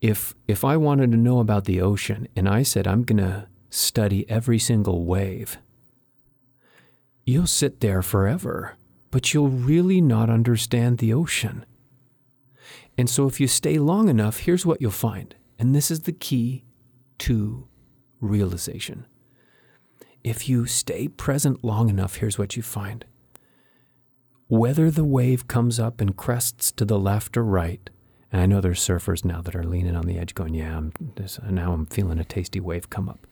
[0.00, 3.48] if if I wanted to know about the ocean and I said I'm going to
[3.70, 5.58] study every single wave,
[7.24, 8.76] you'll sit there forever,
[9.10, 11.64] but you'll really not understand the ocean.
[12.96, 15.34] And so, if you stay long enough, here's what you'll find.
[15.58, 16.64] And this is the key
[17.18, 17.66] to
[18.20, 19.06] realization.
[20.24, 23.04] If you stay present long enough, here's what you find.
[24.48, 27.90] Whether the wave comes up and crests to the left or right,
[28.32, 30.92] and I know there's surfers now that are leaning on the edge going, yeah, I'm
[31.16, 33.26] this, now I'm feeling a tasty wave come up.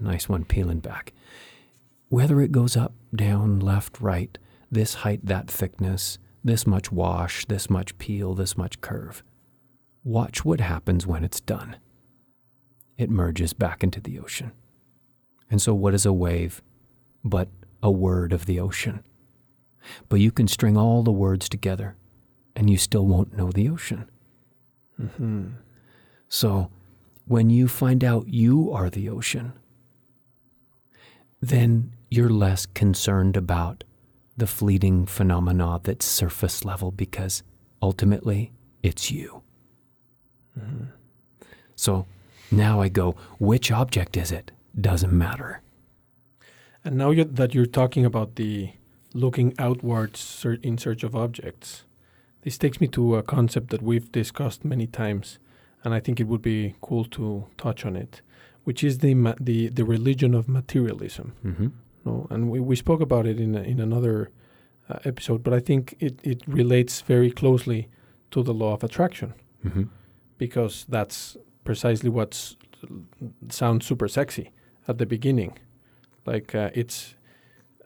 [0.00, 1.12] Nice one peeling back.
[2.08, 4.38] Whether it goes up, down, left, right,
[4.70, 9.22] this height, that thickness, this much wash, this much peel, this much curve.
[10.02, 11.76] Watch what happens when it's done.
[12.96, 14.52] It merges back into the ocean.
[15.50, 16.62] And so, what is a wave
[17.22, 17.48] but
[17.82, 19.02] a word of the ocean?
[20.08, 21.96] But you can string all the words together
[22.56, 24.08] and you still won't know the ocean.
[25.00, 25.48] Mm-hmm.
[26.28, 26.70] So,
[27.26, 29.54] when you find out you are the ocean,
[31.40, 33.84] then you're less concerned about
[34.36, 37.42] the fleeting phenomena that's surface level because
[37.80, 39.42] ultimately it's you.
[40.58, 40.84] Mm-hmm.
[41.76, 42.06] So
[42.50, 44.50] now I go, which object is it?
[44.78, 45.60] Doesn't matter.
[46.84, 48.70] And now you're, that you're talking about the
[49.14, 51.84] looking outwards in search of objects,
[52.42, 55.38] this takes me to a concept that we've discussed many times,
[55.82, 58.20] and I think it would be cool to touch on it,
[58.64, 61.32] which is the ma- the the religion of materialism.
[61.44, 61.68] Mm-hmm.
[62.04, 64.30] No, and we, we spoke about it in a, in another
[64.90, 67.88] uh, episode, but I think it, it relates very closely
[68.30, 69.32] to the law of attraction
[69.64, 69.84] Mm-hmm.
[70.36, 72.54] because that's precisely what
[73.48, 74.50] sounds super sexy
[74.86, 75.58] at the beginning.
[76.26, 77.14] Like uh, it's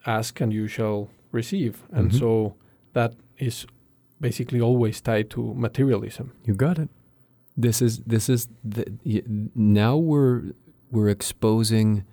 [0.05, 2.19] ask and you shall receive, and Mhm.
[2.19, 2.55] so
[2.93, 3.65] that is
[4.21, 6.31] basically always tied to materialism.
[6.45, 6.89] You got it.
[7.57, 9.23] This is this is the, y-
[9.55, 10.53] now we're
[10.91, 12.03] we're exposing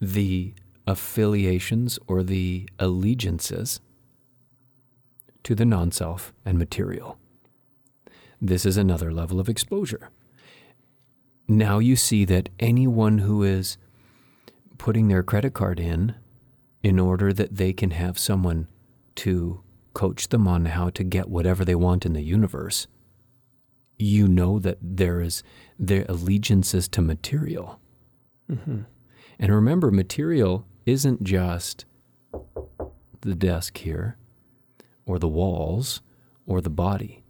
[0.00, 0.52] the
[0.86, 3.80] affiliations or the allegiances
[5.44, 7.16] to the non-self and material.
[8.40, 10.10] This is another level of exposure.
[11.48, 13.76] Now you see that anyone who is
[14.78, 16.14] putting their credit card in
[16.82, 18.68] in order that they can have someone
[19.14, 19.62] to
[19.94, 22.86] coach them on how to get whatever they want in the universe,
[23.98, 25.42] you know that there is
[25.78, 27.78] their allegiances to material.
[28.50, 28.80] Mm-hmm.
[29.38, 31.84] And remember, material isn't just
[33.20, 34.16] the desk here,
[35.06, 36.00] or the walls,
[36.46, 37.22] or the body.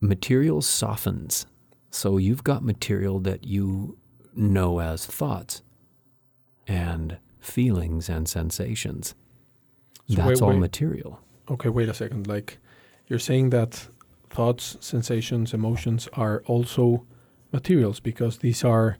[0.00, 1.46] Material softens.
[1.90, 3.96] So you've got material that you
[4.34, 5.62] know as thoughts
[6.66, 9.14] and feelings and sensations.
[10.08, 10.58] So That's wait, all wait.
[10.58, 11.20] material.
[11.50, 12.26] Okay, wait a second.
[12.26, 12.58] Like
[13.08, 13.88] you're saying that
[14.30, 17.04] thoughts, sensations, emotions are also
[17.52, 18.98] materials because these are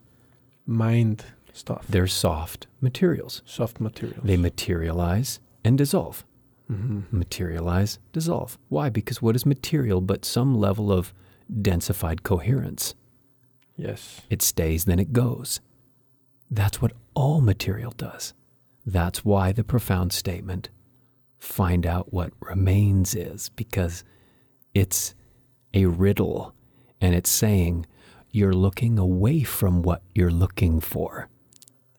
[0.66, 3.42] mind stuff, They're soft materials.
[3.46, 4.20] soft materials.
[4.24, 6.24] They materialize and dissolve.
[6.68, 8.58] hmm Materialize, dissolve.
[8.68, 8.88] Why?
[8.90, 11.12] Because what is material but some level of
[11.52, 12.94] densified coherence?
[13.76, 14.20] Yes.
[14.30, 15.60] It stays, then it goes.
[16.50, 18.34] That's what all material does.
[18.86, 20.68] That's why the profound statement,
[21.38, 24.04] find out what remains, is because
[24.74, 25.14] it's
[25.72, 26.54] a riddle
[27.00, 27.86] and it's saying
[28.30, 31.28] you're looking away from what you're looking for.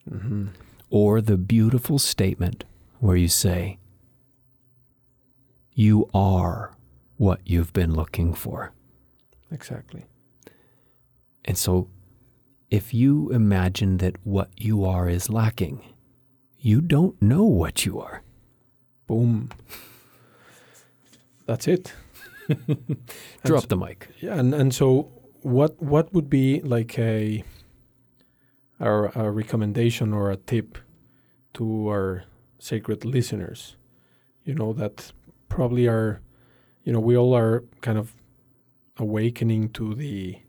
[0.07, 0.47] hmm
[0.89, 2.65] Or the beautiful statement
[2.99, 3.79] where you say,
[5.73, 6.75] You are
[7.17, 8.71] what you've been looking for.
[9.51, 10.05] Exactly.
[11.45, 11.87] And so
[12.75, 15.81] if you imagine that what you are is lacking,
[16.59, 18.21] you don't know what you are.
[19.07, 19.49] Boom.
[21.45, 21.93] That's it.
[23.45, 24.09] Drop so, the mic.
[24.19, 25.09] Yeah, and, and so
[25.41, 27.45] what what would be like a,
[28.81, 30.77] a a recommendation or a tip
[31.53, 32.25] to our
[32.59, 33.77] sacred listeners?
[34.43, 35.13] You know that
[35.47, 36.19] probably are,
[36.83, 38.13] you know, we all are kind of
[38.97, 40.39] awakening to the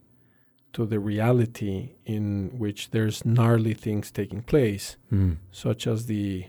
[0.76, 5.36] to the reality in which there's gnarly things taking place, Mm.
[5.50, 6.44] such as the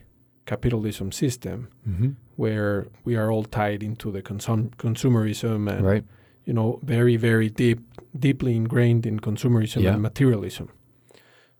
[0.45, 2.09] capitalism system, Mm-hmm.
[2.35, 6.03] where we are all tied into the consum- consumerism and Right.
[6.45, 7.79] you know very very deep
[8.19, 9.93] deeply ingrained in consumerism Yeah.
[9.93, 10.67] and materialism.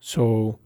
[0.00, 0.58] So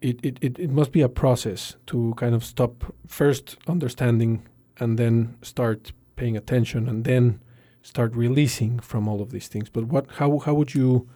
[0.00, 2.74] it, it, it, it must be a process to kind of stop
[3.06, 4.42] first understanding
[4.80, 7.40] and then start paying attention and then
[7.82, 9.68] start releasing from all of these things.
[9.68, 11.08] But what how how would you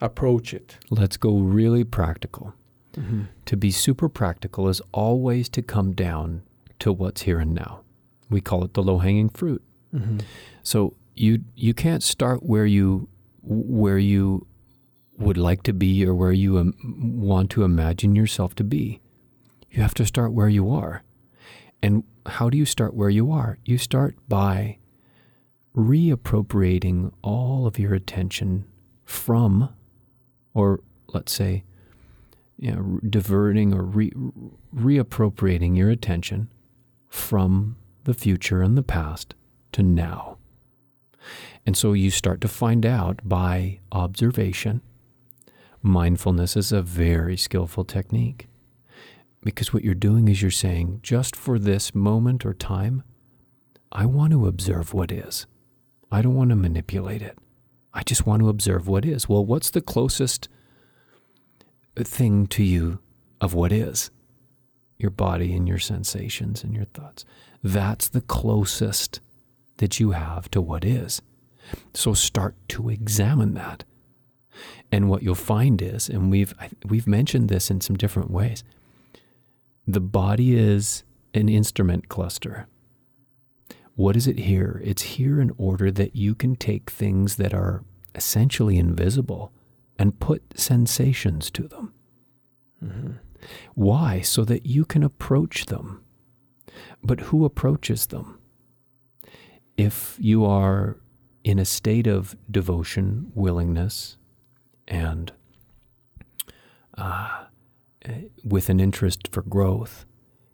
[0.00, 0.78] approach it?
[0.90, 2.54] Let's go really practical.
[2.94, 3.22] Mm-hmm.
[3.46, 6.42] To be super practical is always to come down
[6.80, 7.82] to what's here and now.
[8.30, 9.62] We call it the low hanging fruit.
[9.94, 10.18] Mm-hmm.
[10.62, 13.08] So you you can't start where you
[13.42, 14.46] where you
[15.16, 16.74] would like to be or where you um,
[17.20, 19.00] want to imagine yourself to be.
[19.70, 21.02] You have to start where you are.
[21.82, 23.58] And how do you start where you are?
[23.64, 24.77] You start by
[25.78, 28.64] reappropriating all of your attention
[29.04, 29.68] from,
[30.52, 30.80] or
[31.14, 31.62] let's say,
[32.58, 34.12] you know, diverting or re-
[34.74, 36.50] reappropriating your attention
[37.08, 39.36] from the future and the past
[39.70, 40.36] to now.
[41.64, 44.80] And so you start to find out by observation.
[45.80, 48.48] Mindfulness is a very skillful technique
[49.44, 53.04] because what you're doing is you're saying, just for this moment or time,
[53.92, 55.46] I want to observe what is.
[56.10, 57.38] I don't want to manipulate it.
[57.92, 59.28] I just want to observe what is.
[59.28, 60.48] Well, what's the closest
[61.96, 63.00] thing to you
[63.40, 64.10] of what is?
[64.98, 67.24] Your body and your sensations and your thoughts.
[67.62, 69.20] That's the closest
[69.78, 71.22] that you have to what is.
[71.94, 73.84] So start to examine that.
[74.90, 76.54] And what you'll find is, and we've
[76.84, 78.64] we've mentioned this in some different ways,
[79.86, 81.04] the body is
[81.34, 82.66] an instrument cluster.
[83.98, 84.80] What is it here?
[84.84, 87.82] It's here in order that you can take things that are
[88.14, 89.50] essentially invisible
[89.98, 91.92] and put sensations to them.
[92.80, 93.12] Mm-hmm.
[93.74, 94.20] Why?
[94.20, 96.04] So that you can approach them.
[97.02, 98.38] But who approaches them?
[99.76, 100.98] If you are
[101.42, 104.16] in a state of devotion, willingness,
[104.86, 105.32] and
[106.96, 107.46] uh,
[108.44, 110.06] with an interest for growth,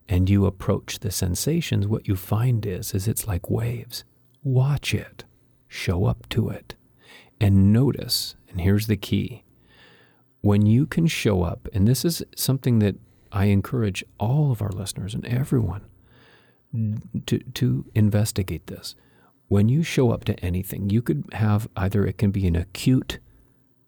[0.08, 4.04] and you approach the sensations, what you find is, is it's like waves.
[4.42, 5.24] Watch it,
[5.68, 6.74] show up to it,
[7.40, 8.36] and notice.
[8.48, 9.44] And here's the key:
[10.42, 12.96] when you can show up, and this is something that
[13.32, 15.82] I encourage all of our listeners and everyone
[17.26, 18.94] to to investigate this.
[19.48, 23.18] When you show up to anything, you could have either it can be an acute,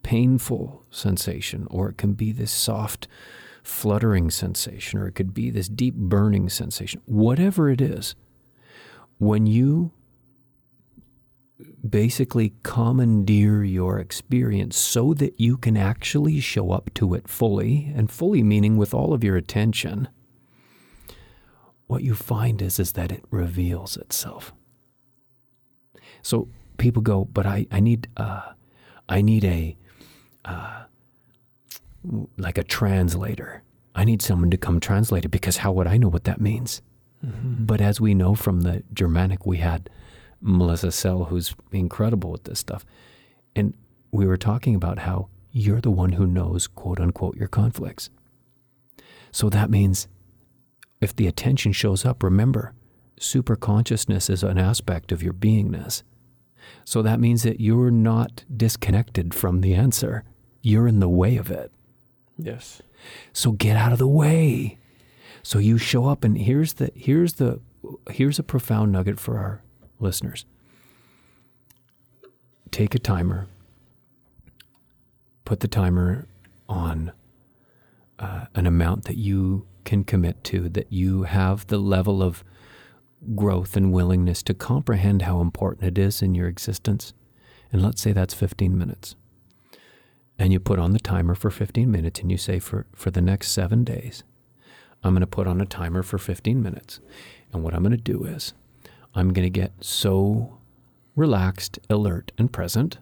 [0.03, 3.07] painful sensation, or it can be this soft,
[3.67, 7.01] fluttering sensation, or it could be this deep burning sensation.
[7.05, 8.15] Whatever it is,
[9.17, 9.91] when you
[11.87, 18.09] basically commandeer your experience so that you can actually show up to it fully, and
[18.09, 20.07] fully meaning with all of your attention,
[21.87, 24.53] what you find is, is that it reveals itself.
[26.21, 26.47] So
[26.77, 28.53] people go, but I, I need uh,
[29.09, 29.77] I need a
[30.45, 30.83] uh,
[32.37, 33.63] like a translator.
[33.95, 36.81] I need someone to come translate it because how would I know what that means?
[37.25, 37.65] Mm-hmm.
[37.65, 39.89] But as we know from the Germanic, we had
[40.39, 42.85] Melissa Sell, who's incredible with this stuff.
[43.55, 43.73] And
[44.11, 48.09] we were talking about how you're the one who knows, quote unquote, your conflicts.
[49.31, 50.07] So that means
[51.01, 52.73] if the attention shows up, remember,
[53.19, 56.03] super consciousness is an aspect of your beingness.
[56.85, 60.23] So that means that you're not disconnected from the answer,
[60.61, 61.71] you're in the way of it.
[62.37, 62.81] Yes.
[63.33, 64.77] So get out of the way.
[65.43, 67.59] So you show up and here's the here's the
[68.09, 69.61] here's a profound nugget for our
[69.99, 70.45] listeners.
[72.71, 73.47] Take a timer.
[75.45, 76.27] Put the timer
[76.67, 77.13] on
[78.19, 82.43] uh, an amount that you can commit to, that you have the level of
[83.35, 87.13] growth and willingness to comprehend how important it is in your existence.
[87.71, 89.15] And let's say that's 15 minutes.
[90.39, 93.21] And you put on the timer for 15 minutes and you say, for, for the
[93.21, 94.23] next seven days,
[95.03, 96.99] I'm going to put on a timer for 15 minutes.
[97.51, 98.53] And what I'm going to do is,
[99.15, 100.57] I'm going to get so
[101.15, 102.99] relaxed, alert, and present.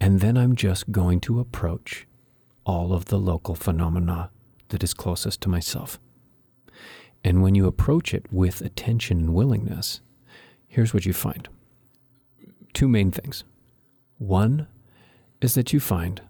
[0.00, 2.06] And then I'm just going to approach
[2.64, 4.30] all of the local phenomena
[4.68, 5.98] that is closest to myself.
[7.24, 10.00] And when you approach it with attention and willingness,
[10.68, 11.48] here's what you find
[12.72, 13.44] two main things.
[14.18, 14.66] One
[15.44, 16.22] is that you find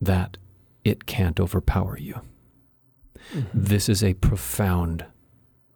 [0.00, 0.36] that
[0.84, 2.20] it can't overpower you.
[3.32, 3.48] Mm-hmm.
[3.54, 5.06] This is a profound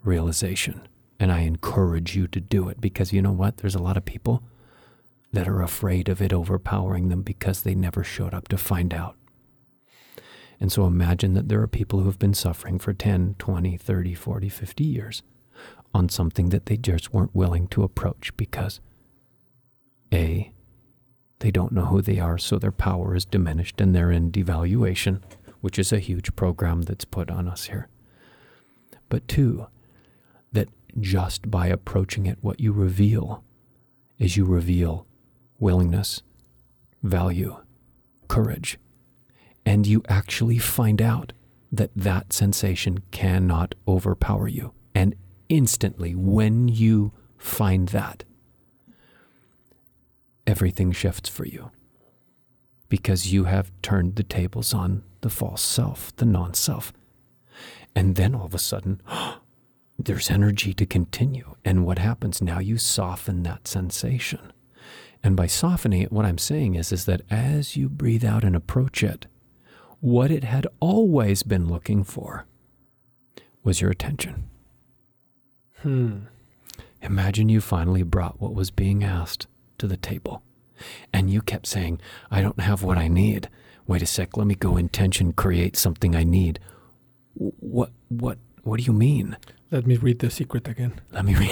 [0.03, 0.87] realization,
[1.21, 3.59] and I encourage you to do it because you know what?
[3.59, 4.43] There's a lot of people
[5.33, 9.17] that are afraid of it overpowering them because they never showed up to find out.
[10.61, 14.15] And so imagine that there are people who have been suffering for 10, 20, 30,
[14.15, 15.23] 40, 50 years
[15.93, 18.81] on something that they just weren't willing to approach because
[20.13, 20.54] A,
[21.45, 25.21] they don't know who they are, so their power is diminished and they're in devaluation,
[25.61, 27.87] which is a huge program that's put on us here.
[29.11, 29.67] But two,
[30.53, 33.45] that just by approaching it, what you reveal
[34.19, 35.07] is you reveal
[35.59, 36.23] willingness,
[37.03, 37.59] value,
[38.27, 38.79] courage,
[39.67, 41.35] and you actually find out
[41.71, 44.73] that that sensation cannot overpower you.
[44.95, 45.15] And
[45.51, 48.25] instantly, when you find that,
[50.47, 51.71] everything shifts for you
[52.89, 56.93] because you have turned the tables on the false self, the non self.
[57.97, 59.01] And then all of a sudden,
[59.99, 61.55] there's energy to continue.
[61.65, 62.59] And what happens now?
[62.59, 64.53] You soften that sensation.
[65.23, 68.55] And by softening it, what I'm saying is, is that as you breathe out and
[68.55, 69.27] approach it,
[70.01, 72.45] what it had always been looking for
[73.63, 74.51] was your attention.
[75.81, 76.19] Hmm.
[77.01, 79.47] Imagine you finally brought what was being asked
[79.79, 80.43] to the table.
[81.13, 82.01] And you kept saying,
[82.31, 83.49] I don't have what I need.
[83.87, 86.59] Wait a sec, let me go intention create something I need.
[87.35, 89.37] What what what do you mean?
[89.71, 91.01] Let me read the secret again.
[91.13, 91.51] Let me read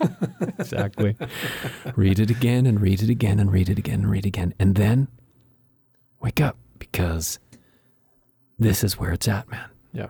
[0.58, 1.16] exactly.
[1.96, 4.54] read it again and read it again and read it again and read it again.
[4.58, 5.08] And then
[6.20, 7.38] wake up because
[8.58, 9.68] this is where it's at, man.
[9.92, 10.08] Yeah.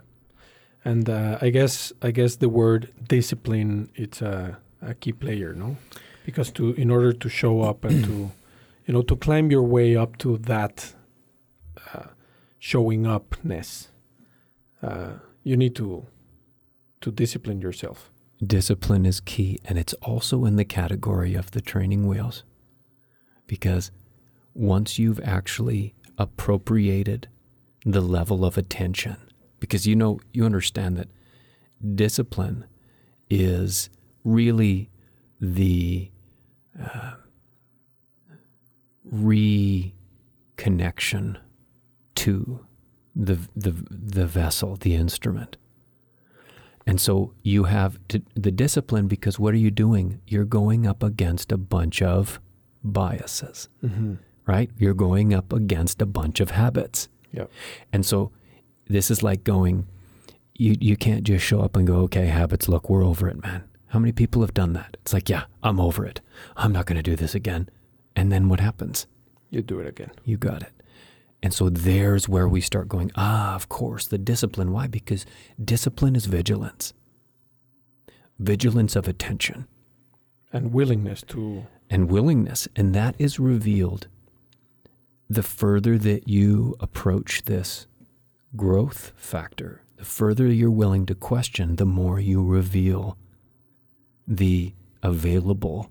[0.84, 5.76] And uh, I guess I guess the word discipline it's a, a key player, no?
[6.24, 8.30] Because to in order to show up and to
[8.86, 10.94] you know to climb your way up to that
[11.92, 12.06] uh,
[12.58, 13.88] showing upness,
[14.82, 16.06] uh, you need to
[17.00, 18.10] to discipline yourself.
[18.44, 22.44] Discipline is key, and it's also in the category of the training wheels.
[23.46, 23.90] Because
[24.54, 27.28] once you've actually appropriated
[27.84, 29.16] the level of attention,
[29.58, 31.08] because you know, you understand that
[31.94, 32.64] discipline
[33.28, 33.90] is
[34.24, 34.89] really
[35.40, 36.10] the
[36.80, 37.12] uh,
[39.12, 39.92] reconnection
[42.16, 42.66] to
[43.16, 45.56] the, the, the vessel, the instrument.
[46.86, 50.20] And so you have to, the discipline because what are you doing?
[50.26, 52.40] You're going up against a bunch of
[52.82, 54.14] biases, mm-hmm.
[54.46, 54.70] right?
[54.78, 57.08] You're going up against a bunch of habits.
[57.32, 57.50] Yep.
[57.92, 58.32] And so
[58.88, 59.86] this is like going,
[60.54, 63.64] you, you can't just show up and go, okay, habits, look, we're over it, man.
[63.90, 64.96] How many people have done that?
[65.00, 66.20] It's like, yeah, I'm over it.
[66.56, 67.68] I'm not going to do this again.
[68.14, 69.08] And then what happens?
[69.50, 70.12] You do it again.
[70.24, 70.72] You got it.
[71.42, 74.70] And so there's where we start going, ah, of course, the discipline.
[74.70, 74.86] Why?
[74.86, 75.26] Because
[75.62, 76.92] discipline is vigilance,
[78.38, 79.66] vigilance of attention,
[80.52, 81.66] and willingness to.
[81.88, 82.68] And willingness.
[82.76, 84.06] And that is revealed
[85.28, 87.88] the further that you approach this
[88.54, 93.16] growth factor, the further you're willing to question, the more you reveal
[94.26, 94.72] the
[95.02, 95.90] available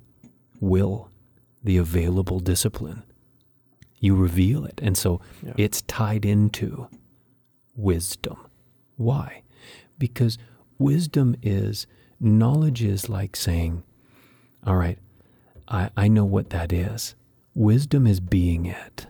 [0.60, 1.10] will,
[1.64, 3.03] the available discipline
[3.99, 4.80] you reveal it.
[4.81, 5.53] And so yeah.
[5.57, 6.88] it's tied into
[7.76, 8.38] wisdom.
[8.95, 9.43] Why?
[9.97, 10.38] Because
[10.77, 11.88] wisdom is
[12.19, 13.84] knowledge is like saying,
[14.65, 14.97] all right,
[15.68, 17.15] I, I know what that is.
[17.53, 19.07] Wisdom is being it.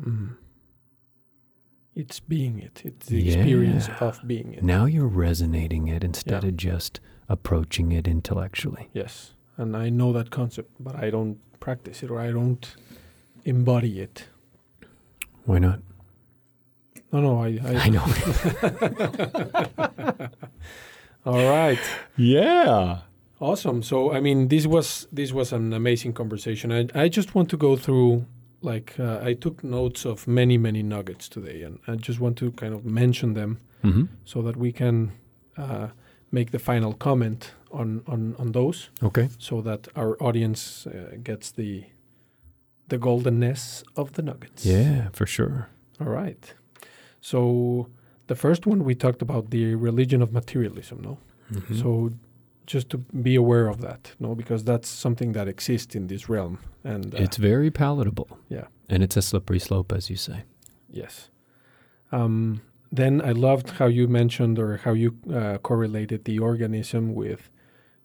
[0.00, 0.36] Mm.
[1.94, 2.82] It's being it.
[2.84, 3.38] It's the yeah.
[3.38, 4.62] experience of being it.
[4.62, 6.50] Now you're resonating it instead yeah.
[6.50, 8.88] of just approaching it intellectually.
[8.92, 9.34] Yes.
[9.56, 12.76] And I know that concept, but I don't practice it or I don't
[13.44, 14.26] embody it.
[15.44, 15.80] Why not?
[17.12, 17.58] No, no, I.
[17.64, 18.04] I, I know.
[21.26, 21.80] All right.
[22.16, 22.98] Yeah.
[23.40, 23.82] Awesome.
[23.82, 26.70] So, I mean, this was this was an amazing conversation.
[26.70, 28.26] I I just want to go through
[28.60, 32.50] like uh, I took notes of many many nuggets today, and I just want to
[32.52, 34.04] kind of mention them mm-hmm.
[34.24, 35.12] so that we can
[35.56, 35.88] uh,
[36.30, 38.90] make the final comment on on on those.
[39.02, 39.28] Okay.
[39.38, 41.84] So that our audience uh, gets the
[42.88, 44.64] the goldenness of the nuggets.
[44.64, 45.68] Yeah, for sure.
[46.00, 46.54] All right.
[47.20, 47.86] So
[48.26, 51.18] the first one we talked about the religion of materialism, no?
[51.52, 51.74] Mm-hmm.
[51.80, 52.10] So
[52.66, 56.58] just to be aware of that, no, because that's something that exists in this realm,
[56.84, 58.26] and uh, It's very palatable.
[58.48, 58.66] Yeah.
[58.90, 60.42] And it's a slippery slope, as you say.
[60.90, 61.30] yes.
[62.12, 62.60] Um,
[62.90, 67.50] then I loved how you mentioned or how you uh, correlated the organism with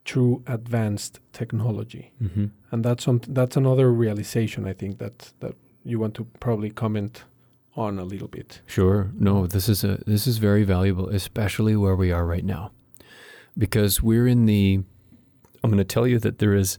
[0.05, 2.45] true advanced technology, Mm-hmm.
[2.71, 5.55] and that's something that's another realization I think that that
[5.85, 7.23] you want to probably comment
[7.75, 8.61] on a little bit.
[8.65, 9.09] Sure.
[9.17, 12.71] No, this is a this is very valuable, especially where we are right now,
[13.57, 14.83] because we're in the.
[15.63, 16.77] I'm going to tell you that there is.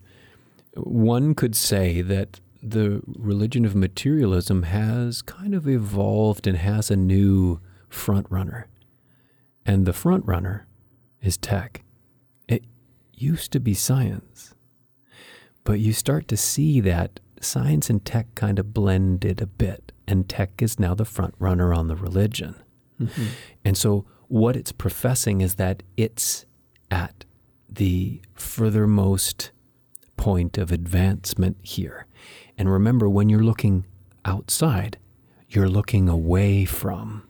[0.77, 6.97] One could say that the religion of materialism has kind of evolved and has a
[6.97, 7.61] new
[7.95, 8.69] front runner,
[9.65, 10.67] and the front runner
[11.21, 11.83] is tech.
[12.49, 12.65] It
[13.13, 14.55] used to be science,
[15.65, 20.29] but you start to see that science and tech kind of blended a bit, and
[20.29, 22.57] tech is now the front runner on the religion.
[23.01, 23.27] Mm-hmm.
[23.65, 26.47] And so, what it's professing is that it's
[26.91, 27.25] at
[27.69, 29.51] the furthermost
[30.17, 32.07] point of advancement here.
[32.57, 33.85] And remember, when you're looking
[34.25, 34.99] outside,
[35.49, 37.29] you're looking away from.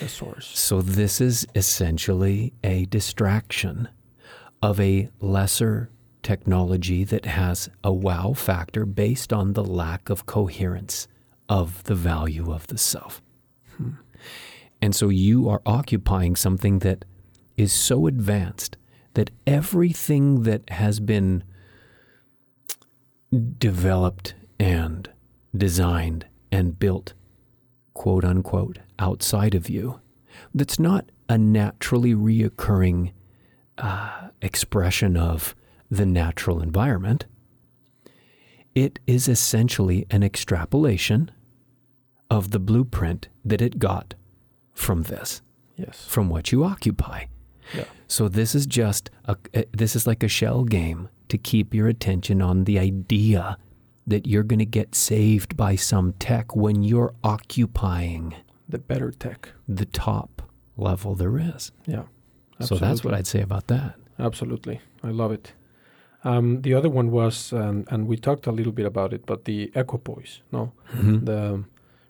[0.00, 0.46] The source.
[0.58, 3.88] So, this is essentially a distraction
[4.62, 5.90] of a lesser
[6.22, 11.08] technology that has a wow factor based on the lack of coherence
[11.48, 13.22] of the value of the self.
[13.76, 13.90] Hmm.
[14.82, 17.04] And so, you are occupying something that
[17.56, 18.76] is so advanced
[19.14, 21.42] that everything that has been
[23.58, 25.10] developed and
[25.56, 27.14] designed and built,
[27.94, 30.00] quote unquote, outside of you,
[30.54, 33.12] that's not a naturally reoccurring
[33.78, 35.54] uh, expression of
[35.90, 37.26] the natural environment.
[38.74, 41.30] It is essentially an extrapolation
[42.30, 44.14] of the blueprint that it got
[44.74, 45.40] from this,
[45.76, 46.04] Yes.
[46.06, 47.24] from what you occupy.
[47.74, 47.84] Yeah.
[48.06, 51.88] So this is just a, a this is like a shell game to keep your
[51.88, 53.56] attention on the idea
[54.06, 58.34] that you're going to get saved by some tech when you're occupying
[58.68, 59.50] The better tech.
[59.68, 60.42] the top
[60.76, 61.72] level there is.
[61.86, 62.04] Yeah.
[62.60, 63.94] So that's what I'd say about that.
[64.18, 64.80] Absolutely.
[65.02, 65.52] I love it.
[66.24, 69.44] Um, the other one was, um, and we talked a little bit about it, but
[69.44, 70.72] the equipoise, no?
[70.92, 71.64] The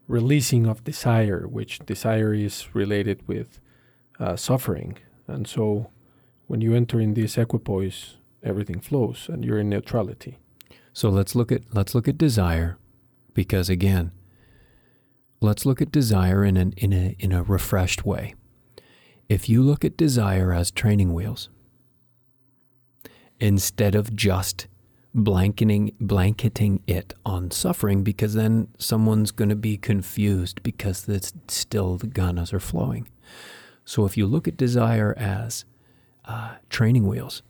[0.08, 3.60] releasing of desire, which desire is related with
[4.18, 4.98] uh, suffering.
[5.26, 5.90] And so
[6.46, 10.38] when you enter in this equipoise, everything flows and you're in neutrality.
[10.92, 12.78] So let's look at let's look at desire,
[13.34, 14.12] because again,
[15.40, 18.34] let's look at desire in an in a in a refreshed way.
[19.28, 21.48] If you look at desire as training wheels,
[23.40, 24.66] instead of just
[25.14, 31.96] blanketing blanketing it on suffering, because then someone's going to be confused because it's still
[31.96, 33.08] the ganas are flowing.
[33.84, 35.64] So if you look at desire as
[36.24, 37.42] uh, training wheels,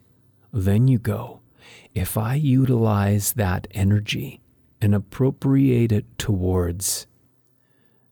[0.53, 1.41] then you go,
[1.95, 4.41] if I utilize that energy
[4.81, 7.06] and appropriate it towards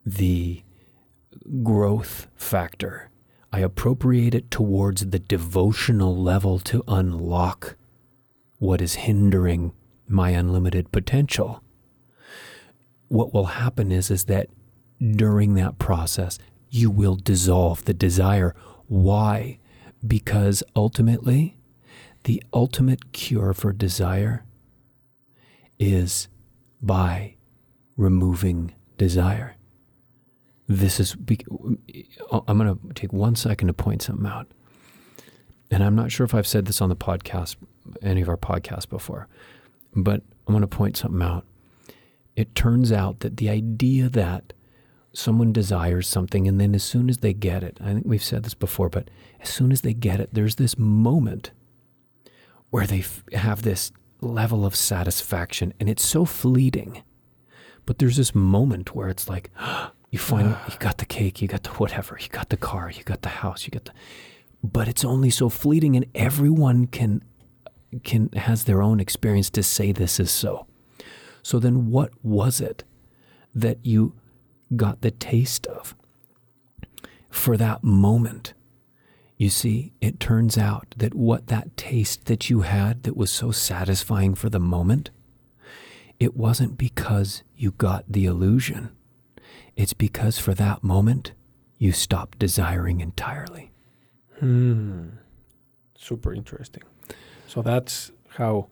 [0.05, 0.63] the
[1.63, 3.11] growth factor,
[3.53, 7.77] I appropriate it towards the devotional level to unlock
[8.59, 9.73] what is hindering
[10.09, 11.63] my unlimited potential.
[13.09, 14.49] What will happen is, is that
[15.01, 16.39] during that process,
[16.71, 18.55] you will dissolve the desire.
[18.89, 19.59] Why?
[20.07, 21.57] Because ultimately,
[22.25, 24.45] the ultimate cure for desire
[25.79, 26.29] is
[26.83, 27.37] by
[27.97, 29.54] removing desire.
[30.67, 31.17] This is,
[32.31, 34.51] uh, I'm going to take one second to point something out.
[35.71, 37.57] And I'm not sure if I've said this on the podcast,
[38.03, 39.29] any of our podcasts before,
[39.95, 41.45] but I'm going to point something out.
[42.37, 44.53] It turns out that the idea that
[45.13, 48.43] someone desires something and then as soon as they get it, I think we've said
[48.43, 49.09] this before, but
[49.41, 51.53] as soon as they get it, there's this moment
[52.71, 57.03] where they f- have this level of satisfaction and it's so fleeting.
[57.87, 60.65] But there's this moment where it's like, oh, you find ah.
[60.71, 63.29] you got the cake, you got the whatever, you got the car, you got the
[63.43, 63.93] house, you got the
[64.63, 67.21] but it's only so fleeting and everyone can
[68.05, 70.69] can has their own experience to say this is so.
[71.43, 72.85] So then what was it
[73.57, 74.15] that you
[74.77, 75.97] got the taste of
[77.29, 78.55] for that moment?
[79.37, 83.51] You see, it turns out that what that taste that you had that was so
[83.51, 85.11] satisfying for the moment,
[86.21, 88.91] it wasn't because you got the illusion.
[89.77, 91.33] It's because for that moment,
[91.79, 93.71] you stop desiring entirely.
[94.39, 95.09] Hmm.
[95.99, 96.83] Super interesting.
[97.47, 98.69] So that's how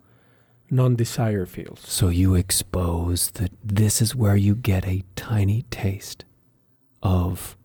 [0.71, 1.81] non desire feels.
[1.81, 6.25] So you expose that this is where you get a tiny taste
[7.03, 7.57] of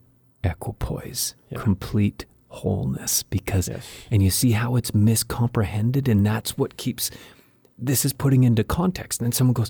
[0.43, 1.59] equipoise, Yeah.
[1.61, 3.85] complete wholeness because Yes.
[4.09, 7.11] and you see how it's miscomprehended and that's what keeps
[7.77, 9.69] this is putting into context and then someone goes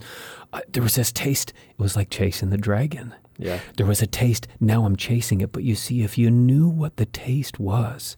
[0.54, 3.60] uh, there was this taste it was like chasing the dragon Yeah.
[3.76, 6.98] there was a taste now i'm chasing it but you see if you knew what
[6.98, 8.18] the taste was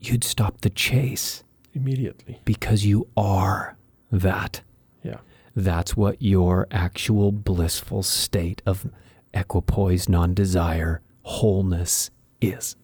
[0.00, 1.42] you'd stop the chase
[1.74, 2.40] Immediately.
[2.44, 3.76] because you are
[4.10, 4.62] that
[5.02, 5.18] Yeah.
[5.54, 8.86] that's what your actual blissful state of
[9.34, 12.10] equipoise non-desire wholeness
[12.40, 12.76] is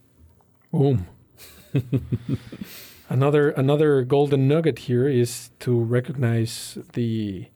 [0.70, 1.06] Boom.
[3.08, 7.46] another another golden nugget here is to recognize the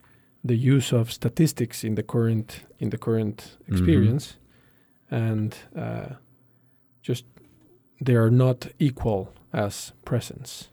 [0.47, 4.37] the use of statistics in the current in the current experience,
[5.11, 6.07] and uh,
[7.03, 7.25] just
[8.01, 10.69] they are not equal as presence.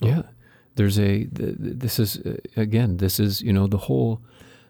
[0.00, 0.22] Yeah,
[0.74, 1.24] there's a.
[1.26, 2.96] th- This is uh, again.
[2.98, 4.20] This is you know the whole,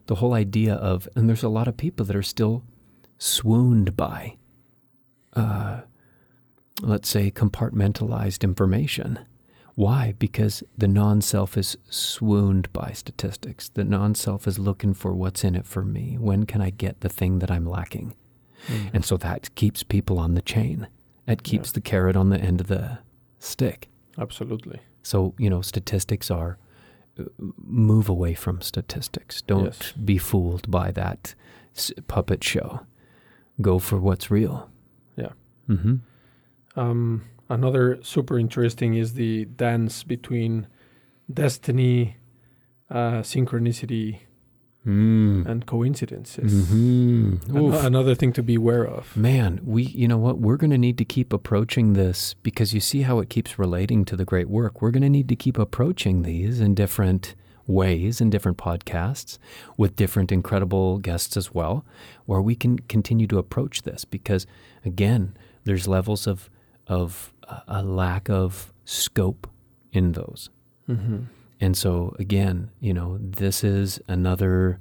[0.07, 2.63] the whole idea of, and there's a lot of people that are still
[3.19, 4.37] swooned by,
[5.37, 5.81] uh,
[6.83, 9.19] let's say compartmentalized information.
[9.81, 10.15] Why?
[10.19, 13.71] Because the non-self is swooned by statistics.
[13.71, 16.17] The non-self is looking for what's in it for me.
[16.19, 18.15] When can I get the thing that I'm lacking?
[18.93, 20.87] And so that keeps people on the chain.
[21.27, 22.99] It keeps the carrot on the end of the
[23.39, 23.89] stick.
[24.19, 24.81] Absolutely.
[25.03, 26.59] So, you know, statistics are
[27.19, 27.25] uh,
[27.57, 29.41] move away from statistics.
[29.43, 29.93] Don't Yes.
[29.93, 31.35] be fooled by that
[31.75, 32.81] s- puppet show.
[33.63, 34.69] Go for what's real.
[35.17, 35.33] Yeah.
[35.71, 35.95] Mm-hmm.
[36.79, 40.67] Um, another super interesting is the dance between
[41.33, 42.17] destiny,
[42.91, 44.21] uh, synchronicity,
[44.87, 45.45] Mm.
[45.45, 46.71] and coincidences.
[46.71, 47.55] Mm-hmm.
[47.55, 49.15] Ano- another thing to be aware of.
[49.15, 50.39] Man, we, you know what?
[50.39, 54.07] We're going to need to keep approaching this because you see how it keeps relating
[54.07, 54.81] to the great work.
[54.81, 57.35] We're going to need to keep approaching these in different
[57.67, 59.37] ways in different podcasts
[59.77, 61.85] with different incredible guests as well,
[62.25, 64.47] where we can continue to approach this because,
[64.83, 66.49] again, there's levels of,
[66.91, 67.33] of
[67.69, 69.49] a lack of scope
[69.93, 70.51] in those.
[70.89, 71.25] Mm-hmm.
[71.61, 74.81] And so, again, you know, this is another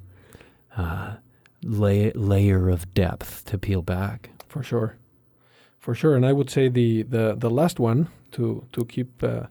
[0.76, 1.16] uh,
[1.62, 4.30] lay- layer of depth to peel back.
[4.48, 4.96] For sure,
[5.78, 6.16] for sure.
[6.16, 9.46] And I would say the the the last one to to keep uh,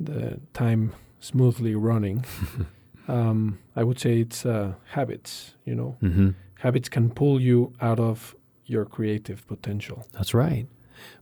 [0.00, 2.24] the time smoothly running.
[3.08, 5.54] um, I would say it's uh, habits.
[5.64, 10.06] You know, hmm habits can pull you out of your creative potential.
[10.12, 10.66] That's right.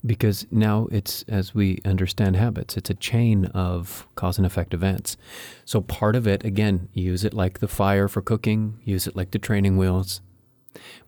[0.05, 5.17] Because now it's, as we understand habits, it's a chain of cause and effect events.
[5.65, 9.31] So part of it, again, use it like the fire for cooking, use it like
[9.31, 10.21] the training wheels.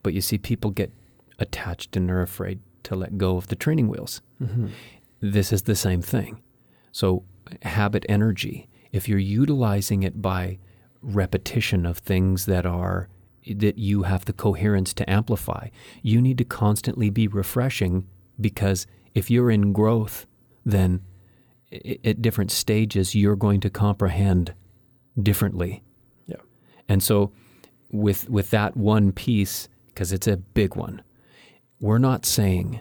[0.03, 0.93] But you see, people get
[1.39, 4.23] attached and are afraid to let go of the training wheels.
[4.43, 4.67] Mm-hmm.
[5.21, 6.43] this is the same thing.
[6.93, 7.25] So,
[7.63, 10.59] habit energy, if you're utilizing it by
[11.03, 13.09] repetition of things that are
[13.47, 15.69] that you have the coherence to amplify,
[16.03, 18.07] you need to constantly be refreshing
[18.41, 20.27] because if you're in growth,
[20.65, 21.01] then
[22.05, 24.55] at different stages you're going to comprehend
[25.21, 25.83] differently.
[26.27, 26.37] Yeah.
[26.89, 27.33] And so
[27.91, 31.03] with with that one piece because it's a big one,
[31.81, 32.81] we're not saying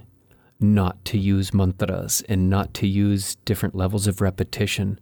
[0.60, 5.00] not to use mantras and not to use different levels of repetition.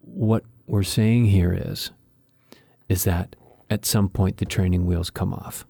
[0.00, 1.90] What we're saying here is
[2.88, 3.36] is that
[3.68, 5.64] at some point the training wheels come off.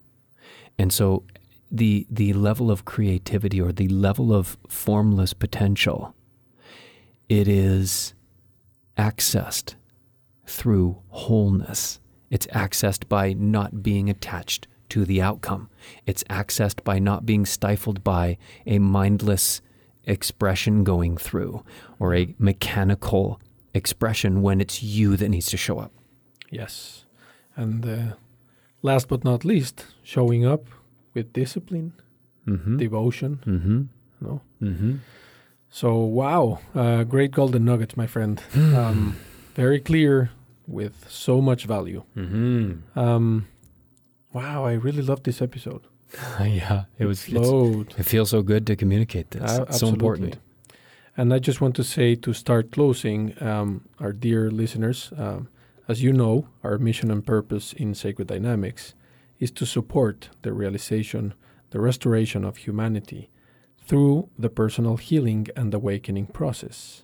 [0.79, 1.25] And so
[1.71, 6.15] the the level of creativity or the level of formless potential
[7.31, 8.13] it is
[8.99, 9.77] accessed
[10.47, 12.01] through wholeness.
[12.29, 15.71] It's accessed by not being attached to the outcome.
[16.07, 18.37] It's accessed by not being stifled by
[18.67, 19.63] a mindless
[20.05, 21.65] expression going through
[22.01, 23.41] or a mechanical
[23.75, 25.93] expression when it's you that needs to show up.
[26.51, 27.05] Yes.
[27.55, 28.15] And uh,
[28.83, 30.65] last but not least, showing up
[31.15, 31.93] with discipline,
[32.47, 32.79] Mm-hmm.
[32.79, 33.39] devotion.
[33.47, 33.83] mm-hmm.
[34.21, 34.41] No.
[34.63, 34.95] Mm-hmm.
[35.71, 38.43] So wow, uh, great golden nuggets, my friend.
[38.55, 39.17] um,
[39.55, 40.31] very clear
[40.67, 42.03] with so much value.
[42.17, 42.99] Mm-hmm.
[42.99, 43.47] Um,
[44.33, 45.83] wow, I really love this episode.
[46.41, 47.29] yeah, it was.
[47.29, 49.59] It feels so good to communicate this.
[49.59, 50.39] It's so important.
[51.17, 55.49] And I just want to say to start closing, um, our dear listeners, um,
[55.89, 58.95] as you know, our mission and purpose in Sacred Dynamics
[59.41, 61.35] is to support the realization,
[61.71, 63.31] the restoration of humanity
[63.85, 67.03] through the personal healing and awakening process.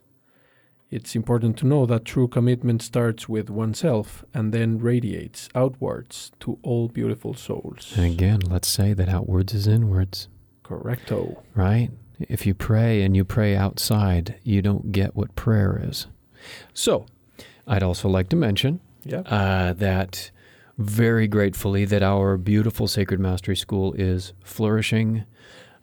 [0.88, 6.58] It's important to know that true commitment starts with oneself and then radiates outwards to
[6.62, 7.92] all beautiful souls.
[7.96, 10.28] And again, let's say that outwards is inwards.
[10.62, 11.42] Correcto.
[11.56, 11.90] right?
[12.20, 16.06] If you pray and you pray outside, you don't get what prayer is.
[16.72, 17.06] So,
[17.66, 19.20] I'd also like to mention Yeah.
[19.20, 20.30] uh, that
[20.78, 25.24] very gratefully that our beautiful Sacred Mastery School is flourishing.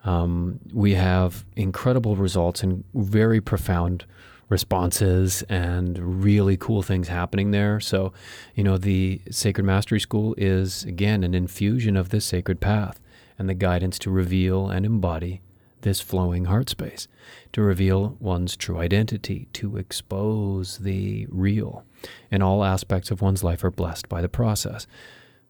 [0.06, 4.06] Um, we have incredible results and very profound
[4.50, 7.80] responses and really cool things happening there.
[7.80, 8.14] So,
[8.54, 13.00] you know, the Sacred Mastery School is, again, an infusion of this sacred path
[13.40, 15.42] and the guidance to reveal and embody
[15.84, 17.08] this flowing heart space,
[17.54, 21.86] to reveal one's true identity, to expose the real.
[22.32, 24.88] And all aspects of one's life are blessed by the process.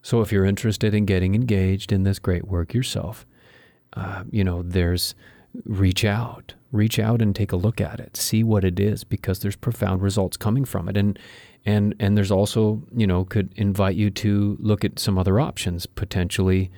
[0.01, 3.25] So if you're interested in getting engaged in this great work yourself,
[3.93, 5.15] uh, you know, there's
[5.65, 9.39] reach out, reach out and take a look at it, see what it is, because
[9.39, 10.97] there's profound results coming from it.
[10.97, 11.17] And
[11.65, 15.85] and and there's also, you know, could invite you to look at some other options
[15.85, 16.71] potentially.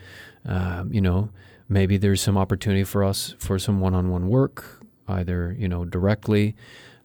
[0.47, 1.29] Uh, you know,
[1.69, 6.55] maybe there's some opportunity for us for some one-on-one work, either you know directly.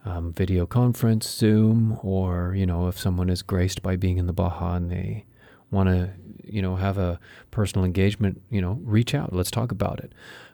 [0.02, 4.32] Um, video conference, Zoom, or you know, if someone is graced by being in the
[4.32, 5.26] Baja and they
[5.70, 6.10] want to,
[6.42, 7.20] you know, have a
[7.50, 9.32] personal engagement, you know, reach out.
[9.32, 10.12] Let's talk about it.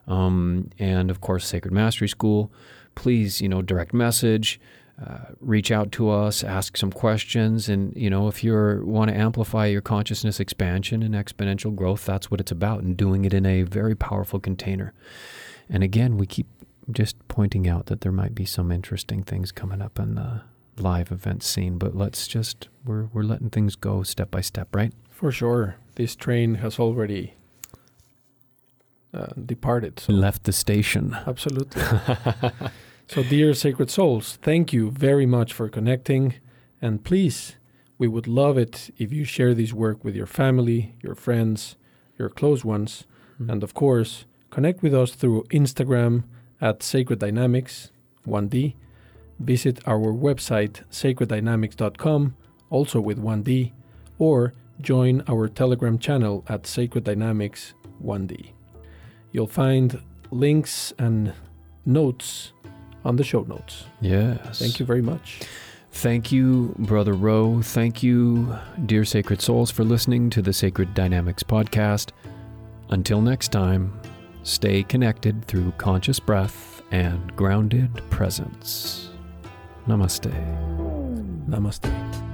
[0.09, 2.53] Um, and of course, Sacred Mastery School.
[2.97, 4.61] Please, you know, direct message.
[5.05, 9.17] Uh, reach out to us, ask some questions, and you know if you want to
[9.17, 13.45] amplify your consciousness expansion and exponential growth, that's what it's about, and doing it in
[13.45, 14.95] a very powerful container.
[15.69, 16.47] And again, we keep
[16.91, 20.43] just pointing out that there might be some interesting things coming up in the
[20.79, 24.95] live event scene, but let's just we're we're letting things go step by step, right?
[25.11, 27.35] For sure, this train has already
[29.13, 30.01] uh, departed.
[30.01, 30.15] So.
[30.15, 31.17] Left the station.
[31.27, 31.83] Absolutely.
[33.09, 36.35] so, dear sacred souls, thank you very much for connecting,
[36.83, 37.57] and please,
[37.99, 41.77] we would love it if you share this work with your family, your friends,
[42.19, 43.05] your close ones,
[43.35, 43.51] mm-hmm.
[43.51, 46.25] and of course, connect with us through Instagram
[46.61, 47.91] at Sacred Dynamics
[48.27, 48.75] 1D
[49.39, 52.37] visit our website sacreddynamics.com,
[52.71, 53.73] also with 1D,
[54.19, 58.51] or join our Telegram channel at Sacred Dynamics 1D.
[59.33, 60.01] You'll find
[60.31, 61.33] links and
[61.85, 62.53] notes
[63.07, 63.85] on the show notes.
[64.01, 64.59] Yes.
[64.59, 65.41] Thank you very much.
[65.93, 67.63] Thank you, Brother Ro.
[67.63, 68.55] Thank you,
[68.85, 72.11] dear Sacred Souls, for listening to the Sacred Dynamics podcast.
[72.91, 73.99] Until next time,
[74.43, 79.11] stay connected through conscious breath and grounded presence.
[79.87, 80.33] Namaste.
[81.49, 82.26] Namaste.